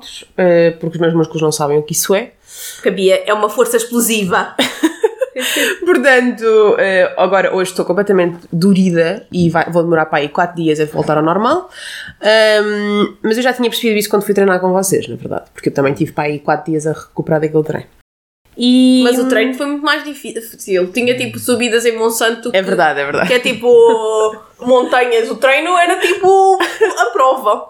porque 0.79 0.97
os 0.97 1.01
meus 1.01 1.15
músculos 1.15 1.43
não 1.43 1.51
sabem 1.53 1.79
o 1.79 1.83
que 1.83 1.93
isso 1.93 2.15
é. 2.15 2.33
Porque 2.75 2.89
a 2.89 2.93
Bia 2.93 3.23
é 3.27 3.35
uma 3.35 3.51
força 3.51 3.77
explosiva. 3.77 4.55
Portanto, 5.85 6.43
uh, 6.43 7.21
agora 7.21 7.55
hoje 7.55 7.71
estou 7.71 7.85
completamente 7.85 8.39
dorida 8.53 9.27
e 9.33 9.49
vai, 9.49 9.71
vou 9.71 9.83
demorar 9.83 10.07
para 10.07 10.19
aí 10.19 10.29
4 10.29 10.57
dias 10.57 10.81
a 10.81 10.85
voltar 10.85 11.17
ao 11.17 11.23
normal. 11.23 11.71
Um, 12.23 13.17
mas 13.23 13.37
eu 13.37 13.43
já 13.43 13.53
tinha 13.53 13.69
percebido 13.69 13.99
isso 13.99 14.11
quando 14.11 14.23
fui 14.23 14.35
treinar 14.35 14.61
com 14.61 14.73
vocês, 14.73 15.09
na 15.09 15.17
verdade, 15.17 15.45
porque 15.53 15.69
eu 15.69 15.75
também 15.75 15.95
tive 15.95 16.13
para 16.13 16.25
aí 16.25 16.39
4 16.39 16.71
dias 16.71 16.87
a 16.87 16.93
recuperar 16.93 17.41
daquele 17.41 17.63
treino. 17.63 17.87
E... 18.59 19.03
Mas 19.05 19.17
o 19.21 19.29
treino 19.29 19.55
foi 19.55 19.67
muito 19.67 19.85
mais 19.85 20.03
difícil. 20.03 20.91
Tinha 20.91 21.17
tipo 21.17 21.39
subidas 21.39 21.87
em 21.87 21.97
Monsanto. 21.97 22.51
É 22.53 22.61
verdade, 22.61 23.01
é 23.01 23.05
verdade. 23.05 23.29
Que 23.29 23.35
é 23.35 23.39
tipo 23.39 23.69
montanhas. 24.59 25.31
O 25.31 25.37
treino 25.37 25.79
era 25.79 25.97
tipo 26.01 26.59
a 26.99 27.07
prova. 27.13 27.69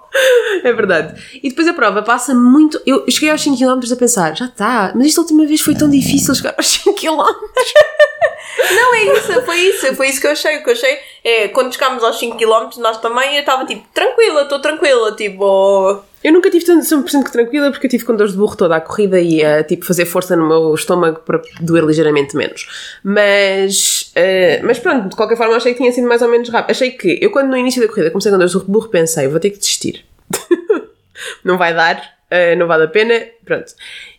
É 0.65 0.73
verdade. 0.73 1.23
E 1.43 1.51
depois 1.51 1.69
a 1.69 1.75
prova 1.75 2.03
passa 2.03 2.35
muito. 2.35 2.81
Eu 2.87 3.05
cheguei 3.11 3.31
aos 3.31 3.45
5km 3.45 3.93
a 3.93 3.97
pensar, 3.97 4.35
já 4.35 4.47
está, 4.47 4.93
mas 4.95 5.09
esta 5.09 5.21
última 5.21 5.45
vez 5.45 5.61
foi 5.61 5.75
tão 5.75 5.91
difícil 5.91 6.35
chegar 6.35 6.55
aos 6.57 6.79
5km. 6.79 7.27
Não, 8.75 8.95
é 8.95 9.05
isso, 9.05 9.43
foi 9.43 9.57
isso, 9.59 9.95
foi 9.95 10.09
isso 10.09 10.21
que 10.21 10.27
eu 10.27 10.33
achei. 10.33 10.57
O 10.57 10.65
que 10.65 10.71
eu 10.71 10.73
achei 10.73 10.99
é 11.23 11.49
quando 11.49 11.73
chegámos 11.73 12.03
aos 12.03 12.21
5km, 12.21 12.79
nós 12.79 12.99
também 12.99 13.35
eu 13.35 13.41
estava 13.41 13.65
tipo 13.67 13.87
tranquila, 13.93 14.43
estou 14.43 14.59
tranquila, 14.59 15.15
tipo. 15.15 16.03
Eu 16.23 16.33
nunca 16.33 16.51
tive 16.51 16.65
tanto 16.65 16.85
100% 16.85 17.31
tranquila 17.31 17.71
porque 17.71 17.87
eu 17.87 17.91
tive 17.91 18.05
com 18.05 18.17
dores 18.17 18.33
de 18.33 18.39
burro 18.39 18.57
toda 18.57 18.77
a 18.77 18.81
corrida 18.81 19.21
e 19.21 19.45
a 19.45 19.63
tipo 19.63 19.85
fazer 19.85 20.05
força 20.05 20.35
no 20.35 20.49
meu 20.49 20.75
estômago 20.75 21.21
para 21.21 21.41
doer 21.61 21.85
ligeiramente 21.85 22.37
menos. 22.37 22.99
Mas, 23.05 24.13
uh, 24.17 24.67
mas 24.67 24.79
pronto, 24.79 25.11
de 25.11 25.17
qualquer 25.17 25.37
forma 25.37 25.55
achei 25.57 25.73
que 25.73 25.79
tinha 25.79 25.93
sido 25.93 26.09
mais 26.09 26.21
ou 26.21 26.29
menos 26.29 26.49
rápido. 26.49 26.73
Achei 26.73 26.91
que 26.91 27.19
eu 27.23 27.31
quando 27.31 27.49
no 27.49 27.57
início 27.57 27.81
da 27.81 27.89
corrida 27.89 28.11
comecei 28.11 28.33
com 28.33 28.39
dores 28.39 28.53
de 28.53 28.59
burro 28.59 28.89
pensei, 28.89 29.29
vou 29.29 29.39
ter 29.39 29.51
que 29.51 29.59
desistir. 29.59 30.05
não 31.45 31.57
vai 31.57 31.73
dar, 31.73 31.97
uh, 31.97 32.59
não 32.59 32.67
vale 32.67 32.85
a 32.85 32.89
pena, 32.89 33.15
pronto. 33.45 33.73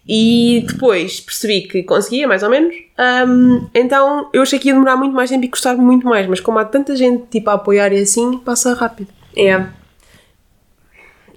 E 0.08 0.65
depois 0.68 1.20
percebi 1.20 1.68
que 1.68 1.84
conseguia, 1.84 2.27
mais 2.27 2.44
ou 2.44 2.50
menos. 2.50 2.74
Um, 3.27 3.68
então 3.75 4.29
eu 4.34 4.41
achei 4.41 4.58
que 4.58 4.70
ia 4.70 4.74
demorar 4.74 4.96
muito 4.96 5.13
mais 5.13 5.29
tempo 5.29 5.44
e 5.44 5.50
custar 5.50 5.75
muito 5.75 6.08
mais, 6.08 6.25
mas 6.27 6.39
como 6.39 6.58
há 6.60 6.65
tanta 6.65 6.96
gente 6.96 7.25
tipo 7.27 7.50
a 7.50 7.53
apoiar 7.53 7.91
e 7.91 8.01
assim, 8.01 8.38
passa 8.39 8.74
rápido. 8.74 9.10
É. 9.36 9.41
Yeah. 9.41 9.74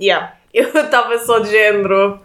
Yeah. 0.01 0.42
Eu 0.55 0.69
estava 0.69 1.19
só 1.19 1.39
de 1.39 1.51
género. 1.51 2.21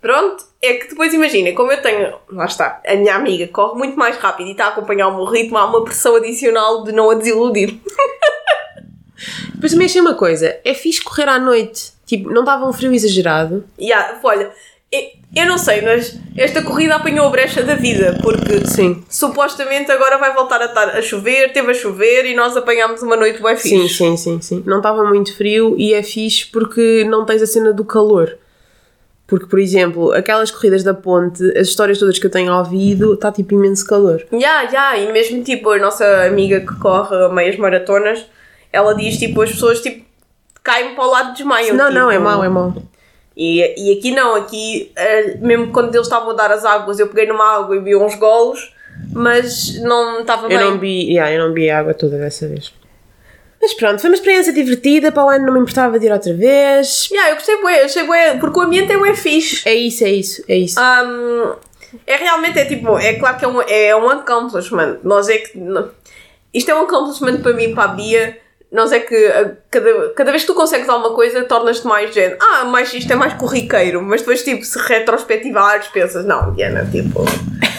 Pronto, 0.00 0.44
é 0.62 0.74
que 0.74 0.88
depois 0.88 1.12
imagina, 1.12 1.52
como 1.52 1.70
eu 1.70 1.82
tenho, 1.82 2.14
lá 2.30 2.46
está, 2.46 2.80
a 2.86 2.94
minha 2.94 3.14
amiga 3.14 3.46
corre 3.48 3.78
muito 3.78 3.98
mais 3.98 4.16
rápido 4.16 4.46
e 4.48 4.52
está 4.52 4.66
a 4.66 4.68
acompanhar 4.68 5.08
o 5.08 5.16
meu 5.16 5.26
ritmo, 5.26 5.58
há 5.58 5.66
uma 5.66 5.84
pressão 5.84 6.16
adicional 6.16 6.84
de 6.84 6.92
não 6.92 7.10
a 7.10 7.14
desiludir. 7.14 7.78
Depois 9.54 9.72
também 9.72 9.84
achei 9.84 10.00
uma 10.00 10.14
coisa, 10.14 10.58
é 10.64 10.72
fixe 10.72 11.02
correr 11.02 11.28
à 11.28 11.38
noite, 11.38 11.92
tipo, 12.06 12.30
não 12.30 12.40
estava 12.40 12.66
um 12.66 12.72
frio 12.72 12.94
exagerado. 12.94 13.62
Yeah, 13.78 14.18
olha, 14.24 14.50
eu 14.92 15.46
não 15.46 15.56
sei, 15.56 15.80
mas 15.82 16.18
esta 16.36 16.62
corrida 16.62 16.96
apanhou 16.96 17.26
a 17.26 17.30
brecha 17.30 17.62
da 17.62 17.76
vida, 17.76 18.18
porque 18.20 18.66
sim. 18.66 19.04
supostamente 19.08 19.90
agora 19.92 20.18
vai 20.18 20.34
voltar 20.34 20.60
a 20.60 20.64
estar 20.64 20.88
a 20.88 21.00
chover, 21.00 21.52
teve 21.52 21.70
a 21.70 21.74
chover 21.74 22.26
e 22.26 22.34
nós 22.34 22.56
apanhámos 22.56 23.00
uma 23.00 23.16
noite 23.16 23.40
bem 23.40 23.56
fixe. 23.56 23.68
Sim, 23.68 23.88
sim, 23.88 24.16
sim, 24.16 24.40
sim. 24.40 24.62
Não 24.66 24.78
estava 24.78 25.04
muito 25.04 25.36
frio 25.36 25.76
e 25.78 25.94
é 25.94 26.02
fixe 26.02 26.46
porque 26.46 27.04
não 27.08 27.24
tens 27.24 27.40
a 27.40 27.46
cena 27.46 27.72
do 27.72 27.84
calor. 27.84 28.36
Porque, 29.28 29.46
por 29.46 29.60
exemplo, 29.60 30.10
aquelas 30.10 30.50
corridas 30.50 30.82
da 30.82 30.92
ponte, 30.92 31.56
as 31.56 31.68
histórias 31.68 32.00
todas 32.00 32.18
que 32.18 32.26
eu 32.26 32.30
tenho 32.30 32.52
ouvido, 32.52 33.14
está 33.14 33.30
tipo 33.30 33.54
imenso 33.54 33.86
calor. 33.86 34.26
Já, 34.32 34.36
yeah, 34.36 34.62
já, 34.68 34.92
yeah. 34.94 34.98
e 34.98 35.12
mesmo 35.12 35.44
tipo 35.44 35.70
a 35.70 35.78
nossa 35.78 36.24
amiga 36.24 36.58
que 36.58 36.74
corre 36.80 37.28
meias 37.28 37.56
maratonas, 37.56 38.26
ela 38.72 38.92
diz 38.92 39.18
tipo 39.18 39.40
as 39.40 39.52
pessoas 39.52 39.80
tipo 39.80 40.04
caem 40.64 40.96
para 40.96 41.04
o 41.04 41.10
lado 41.10 41.32
desmaiam. 41.34 41.76
Não, 41.76 41.86
tipo, 41.86 41.98
não, 42.00 42.10
é 42.10 42.18
mau, 42.18 42.42
é 42.42 42.48
mau. 42.48 42.74
E, 43.36 43.60
e 43.76 43.98
aqui 43.98 44.10
não, 44.10 44.34
aqui, 44.34 44.92
eh, 44.96 45.36
mesmo 45.40 45.72
quando 45.72 45.94
eles 45.94 46.06
estavam 46.06 46.30
a 46.30 46.34
dar 46.34 46.50
as 46.50 46.64
águas, 46.64 46.98
eu 46.98 47.08
peguei 47.08 47.26
numa 47.26 47.56
água 47.56 47.76
e 47.76 47.80
vi 47.80 47.96
uns 47.96 48.14
golos, 48.16 48.74
mas 49.12 49.80
não 49.80 50.20
estava 50.20 50.48
bem. 50.48 50.58
Eu 50.58 50.70
não 50.70 50.78
vi, 50.78 51.12
yeah, 51.12 51.32
eu 51.32 51.46
não 51.46 51.54
vi 51.54 51.70
a 51.70 51.78
água 51.78 51.94
toda 51.94 52.18
dessa 52.18 52.46
vez. 52.48 52.72
Mas 53.60 53.74
pronto, 53.74 54.00
foi 54.00 54.08
uma 54.10 54.16
experiência 54.16 54.52
divertida, 54.52 55.12
para 55.12 55.24
o 55.24 55.28
ano 55.28 55.46
não 55.46 55.52
me 55.52 55.60
importava 55.60 55.98
de 55.98 56.06
ir 56.06 56.12
outra 56.12 56.32
vez. 56.32 57.08
Yeah, 57.10 57.30
eu 57.30 57.34
gostei 57.36 57.60
bué, 57.60 57.82
achei 57.84 58.04
bué, 58.04 58.38
porque 58.38 58.58
o 58.58 58.62
ambiente 58.62 58.92
é 58.92 58.96
bué 58.96 59.14
fixe. 59.14 59.68
É 59.68 59.74
isso, 59.74 60.04
é 60.04 60.10
isso, 60.10 60.44
é 60.48 60.56
isso. 60.56 60.80
Um, 60.80 61.54
é 62.06 62.16
realmente, 62.16 62.58
é 62.58 62.64
tipo, 62.64 62.98
é 62.98 63.14
claro 63.14 63.36
que 63.36 63.44
é 63.44 63.48
um, 63.48 63.60
é 63.60 63.96
um 63.96 64.08
accomplishment. 64.08 64.98
Nós 65.04 65.28
é 65.28 65.38
que... 65.38 65.58
Isto 66.54 66.70
é 66.70 66.74
um 66.74 66.82
accomplishment 66.82 67.42
para 67.42 67.52
mim, 67.52 67.74
para 67.74 67.84
a 67.84 67.88
Bia, 67.88 68.38
nós 68.70 68.92
é 68.92 69.00
que 69.00 69.32
cada, 69.70 70.10
cada 70.10 70.30
vez 70.30 70.42
que 70.42 70.48
tu 70.48 70.54
consegues 70.54 70.88
alguma 70.88 71.14
coisa 71.14 71.42
tornas-te 71.44 71.86
mais 71.86 72.14
género, 72.14 72.38
ah, 72.40 72.64
mas 72.64 72.92
isto 72.94 73.12
é 73.12 73.16
mais 73.16 73.34
corriqueiro, 73.34 74.00
mas 74.02 74.20
depois 74.20 74.42
tipo 74.42 74.64
se 74.64 74.78
retrospectivares 74.78 75.88
pensas, 75.88 76.24
não, 76.24 76.54
Diana, 76.54 76.88
tipo 76.90 77.24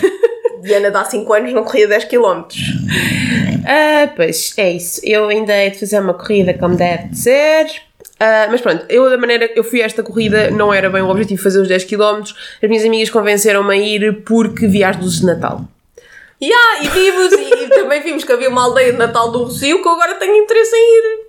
Diana 0.62 1.00
há 1.00 1.06
5 1.06 1.34
anos 1.34 1.54
não 1.54 1.64
corria 1.64 1.88
10 1.88 2.06
km. 2.06 2.44
Ah, 3.66 4.12
pois 4.16 4.54
é 4.58 4.72
isso. 4.72 5.02
Eu 5.04 5.28
ainda 5.28 5.56
hei 5.56 5.72
de 5.72 5.80
fazer 5.80 6.00
uma 6.00 6.14
corrida 6.14 6.54
como 6.54 6.76
deve 6.76 7.10
de 7.10 7.18
ser. 7.18 7.66
Uh, 8.22 8.52
mas 8.52 8.62
pronto, 8.62 8.86
eu 8.88 9.10
da 9.10 9.18
maneira 9.18 9.50
eu 9.56 9.64
fui 9.64 9.82
a 9.82 9.86
esta 9.86 10.04
corrida 10.04 10.52
não 10.52 10.72
era 10.72 10.92
bem 10.92 11.02
o 11.02 11.10
objetivo 11.10 11.42
fazer 11.42 11.60
os 11.60 11.68
10 11.68 11.86
km. 11.86 12.22
As 12.62 12.70
minhas 12.70 12.86
amigas 12.86 13.10
convenceram-me 13.10 13.74
a 13.74 13.78
ir 13.78 14.24
porque 14.24 14.68
vi 14.68 14.84
as 14.84 14.98
luzes 14.98 15.22
de 15.22 15.26
Natal. 15.26 15.66
Yeah, 16.42 16.84
e 16.84 16.88
vimos, 16.90 17.32
e, 17.34 17.66
e, 17.66 17.70
também 17.70 18.02
vimos 18.02 18.24
que 18.24 18.32
havia 18.32 18.50
uma 18.50 18.64
aldeia 18.64 18.92
de 18.92 18.98
Natal 18.98 19.32
do 19.32 19.44
Rocio 19.44 19.82
que 19.82 19.88
eu 19.88 19.92
agora 19.92 20.16
tenho 20.16 20.36
interesse 20.36 20.76
em 20.76 20.98
ir. 20.98 21.28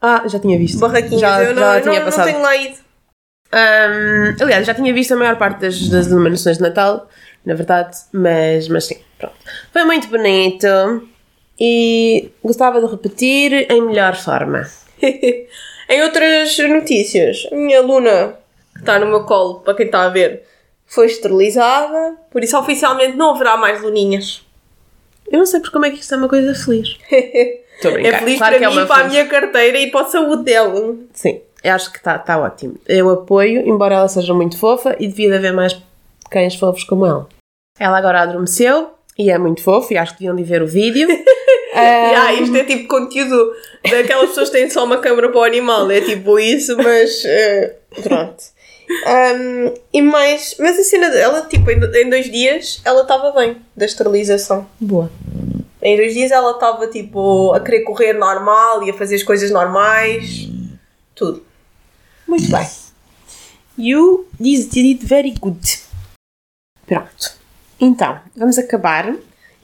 Ah, 0.00 0.22
já 0.26 0.38
tinha 0.38 0.56
visto. 0.56 0.78
Barraquinhas, 0.78 1.20
já, 1.20 1.42
eu 1.42 1.54
não, 1.54 1.62
já 1.62 1.80
tinha 1.80 1.98
não, 1.98 2.04
passado. 2.04 2.26
não 2.26 2.32
tenho 2.32 2.42
lá 2.42 2.56
ido. 2.56 2.78
Um, 3.52 4.42
aliás, 4.44 4.66
já 4.66 4.74
tinha 4.74 4.94
visto 4.94 5.12
a 5.12 5.16
maior 5.16 5.36
parte 5.36 5.60
das, 5.60 5.88
das 5.88 6.06
iluminações 6.06 6.58
de 6.58 6.62
Natal, 6.62 7.08
na 7.44 7.54
verdade, 7.54 7.96
mas, 8.12 8.68
mas 8.68 8.84
sim, 8.84 8.98
pronto. 9.18 9.34
Foi 9.72 9.82
muito 9.84 10.06
bonito 10.06 10.66
e 11.58 12.30
gostava 12.42 12.80
de 12.80 12.86
repetir 12.86 13.70
em 13.70 13.82
melhor 13.82 14.14
forma. 14.14 14.62
em 15.02 16.02
outras 16.02 16.56
notícias, 16.58 17.48
a 17.50 17.56
minha 17.56 17.80
aluna 17.80 18.36
que 18.72 18.80
está 18.80 18.98
no 19.00 19.06
meu 19.06 19.24
colo, 19.24 19.60
para 19.60 19.74
quem 19.74 19.86
está 19.86 20.04
a 20.04 20.08
ver, 20.08 20.44
foi 20.90 21.06
esterilizada, 21.06 22.16
por 22.32 22.42
isso 22.42 22.58
oficialmente 22.58 23.16
não 23.16 23.30
haverá 23.30 23.56
mais 23.56 23.80
luninhas. 23.80 24.44
Eu 25.30 25.38
não 25.38 25.46
sei 25.46 25.60
porque 25.60 25.72
como 25.72 25.86
é 25.86 25.90
que 25.90 26.00
isto 26.00 26.12
é 26.12 26.16
uma 26.16 26.28
coisa 26.28 26.52
feliz. 26.52 26.98
Estou 27.76 27.92
a 27.92 27.94
brincar. 27.94 28.14
É 28.14 28.18
feliz 28.18 28.38
claro 28.38 28.56
para 28.56 28.66
é 28.66 28.68
mim, 28.68 28.78
é 28.80 28.84
para 28.84 28.96
feliz. 28.96 29.06
a 29.06 29.08
minha 29.08 29.26
carteira 29.28 29.78
e 29.78 29.90
para 29.90 30.00
a 30.00 30.10
saúde 30.10 30.42
dela. 30.42 30.96
Sim, 31.12 31.40
eu 31.62 31.72
acho 31.72 31.92
que 31.92 31.98
está 31.98 32.18
tá 32.18 32.38
ótimo. 32.40 32.74
Eu 32.88 33.08
apoio, 33.08 33.66
embora 33.68 33.94
ela 33.94 34.08
seja 34.08 34.34
muito 34.34 34.58
fofa 34.58 34.96
e 34.98 35.06
devia 35.06 35.36
haver 35.36 35.52
mais 35.52 35.80
cães 36.28 36.56
fofos 36.56 36.82
como 36.82 37.06
ela. 37.06 37.28
Ela 37.78 37.96
agora 37.96 38.22
adormeceu 38.22 38.90
e 39.16 39.30
é 39.30 39.38
muito 39.38 39.62
fofo 39.62 39.92
e 39.92 39.96
acho 39.96 40.14
que 40.14 40.18
deviam 40.18 40.34
de 40.34 40.42
ver 40.42 40.60
o 40.60 40.66
vídeo. 40.66 41.06
um... 41.08 41.78
yeah, 41.78 42.32
isto 42.32 42.56
é 42.56 42.64
tipo 42.64 42.88
conteúdo 42.88 43.52
daquelas 43.88 44.30
pessoas 44.30 44.50
que 44.50 44.58
têm 44.58 44.68
só 44.68 44.84
uma 44.84 44.98
câmera 44.98 45.28
para 45.28 45.40
o 45.40 45.44
animal. 45.44 45.88
É 45.88 46.00
tipo 46.00 46.36
isso, 46.36 46.76
mas 46.76 47.22
uh, 47.24 48.02
pronto. 48.02 48.42
Um, 48.90 49.74
e 49.92 50.02
mais, 50.02 50.56
mas 50.58 50.76
a 50.76 50.82
cena 50.82 51.10
dela, 51.10 51.46
tipo, 51.48 51.70
em 51.70 52.10
dois 52.10 52.30
dias 52.30 52.82
ela 52.84 53.02
estava 53.02 53.30
bem 53.30 53.56
da 53.76 53.84
esterilização. 53.84 54.68
Boa. 54.80 55.10
Em 55.80 55.96
dois 55.96 56.12
dias 56.12 56.32
ela 56.32 56.52
estava 56.52 56.88
tipo 56.88 57.52
a 57.54 57.60
querer 57.60 57.82
correr 57.82 58.12
normal 58.14 58.82
e 58.82 58.90
a 58.90 58.94
fazer 58.94 59.14
as 59.14 59.22
coisas 59.22 59.50
normais. 59.50 60.48
Tudo. 61.14 61.44
Muito 62.26 62.50
bem. 62.50 62.68
You 63.78 64.28
did 64.38 64.98
it 64.98 65.06
very 65.06 65.34
good. 65.40 65.80
Pronto. 66.86 67.32
Então, 67.80 68.20
vamos 68.36 68.58
acabar. 68.58 69.14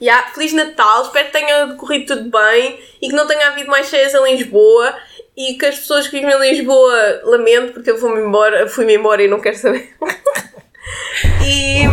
Yeah, 0.01 0.31
Feliz 0.31 0.53
Natal, 0.53 1.03
espero 1.03 1.25
que 1.25 1.33
tenha 1.33 1.65
decorrido 1.65 2.05
tudo 2.05 2.29
bem 2.29 2.79
e 3.01 3.09
que 3.09 3.15
não 3.15 3.27
tenha 3.27 3.47
havido 3.47 3.69
mais 3.69 3.87
cheias 3.87 4.13
em 4.13 4.35
Lisboa 4.35 4.95
e 5.37 5.53
que 5.53 5.67
as 5.67 5.77
pessoas 5.77 6.07
que 6.07 6.19
vivem 6.19 6.33
em 6.33 6.55
Lisboa 6.55 7.21
lamento 7.23 7.73
porque 7.73 7.91
eu 7.91 7.99
vou-me 7.99 8.19
embora, 8.21 8.67
fui-me 8.67 8.95
embora 8.95 9.21
e 9.21 9.27
não 9.27 9.39
quero 9.39 9.55
saber. 9.55 9.95
e, 11.45 11.83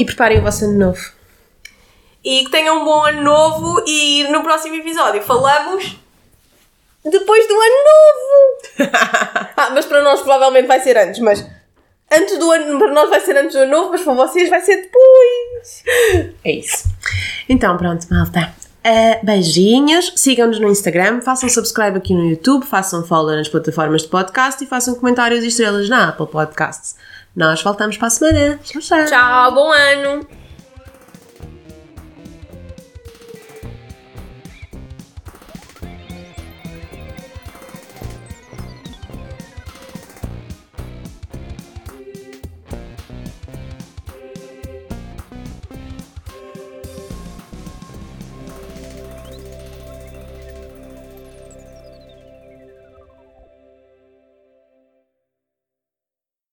e 0.00 0.04
preparem 0.04 0.40
o 0.40 0.42
vosso 0.42 0.64
ano 0.64 0.78
novo. 0.78 1.12
E 2.24 2.44
que 2.44 2.50
tenham 2.50 2.82
um 2.82 2.84
bom 2.84 3.04
ano 3.04 3.22
novo 3.22 3.84
e 3.86 4.24
no 4.24 4.42
próximo 4.42 4.74
episódio 4.74 5.22
falamos 5.22 5.96
depois 7.04 7.46
do 7.46 7.54
ano 7.54 7.76
novo. 7.86 8.90
ah, 9.56 9.70
mas 9.70 9.86
para 9.86 10.02
nós 10.02 10.20
provavelmente 10.20 10.66
vai 10.66 10.80
ser 10.80 10.98
antes, 10.98 11.20
mas 11.20 11.48
antes 12.10 12.36
do 12.36 12.50
ano, 12.50 12.78
para 12.80 12.90
nós 12.90 13.08
vai 13.08 13.20
ser 13.20 13.36
antes 13.36 13.52
do 13.52 13.62
ano 13.62 13.70
novo, 13.70 13.90
mas 13.92 14.02
para 14.02 14.14
vocês 14.14 14.50
vai 14.50 14.60
ser 14.60 14.76
depois. 14.76 16.34
É 16.44 16.50
isso. 16.50 16.88
Então 17.48 17.76
pronto, 17.76 18.04
malta. 18.10 18.52
Uh, 18.78 19.24
beijinhos, 19.24 20.12
sigam-nos 20.16 20.60
no 20.60 20.68
Instagram, 20.68 21.20
façam 21.20 21.48
subscribe 21.48 21.98
aqui 21.98 22.14
no 22.14 22.24
YouTube, 22.30 22.64
façam 22.64 23.04
follow 23.04 23.34
nas 23.36 23.48
plataformas 23.48 24.02
de 24.02 24.08
podcast 24.08 24.62
e 24.62 24.66
façam 24.66 24.94
comentários 24.94 25.44
e 25.44 25.48
estrelas 25.48 25.88
na 25.88 26.08
Apple 26.08 26.28
Podcasts. 26.28 26.96
Nós 27.34 27.62
voltamos 27.62 27.96
para 27.96 28.06
a 28.06 28.10
semana. 28.10 28.58
Tchau, 28.62 28.80
tchau. 28.80 29.04
Tchau, 29.04 29.54
bom 29.54 29.70
ano! 29.70 30.47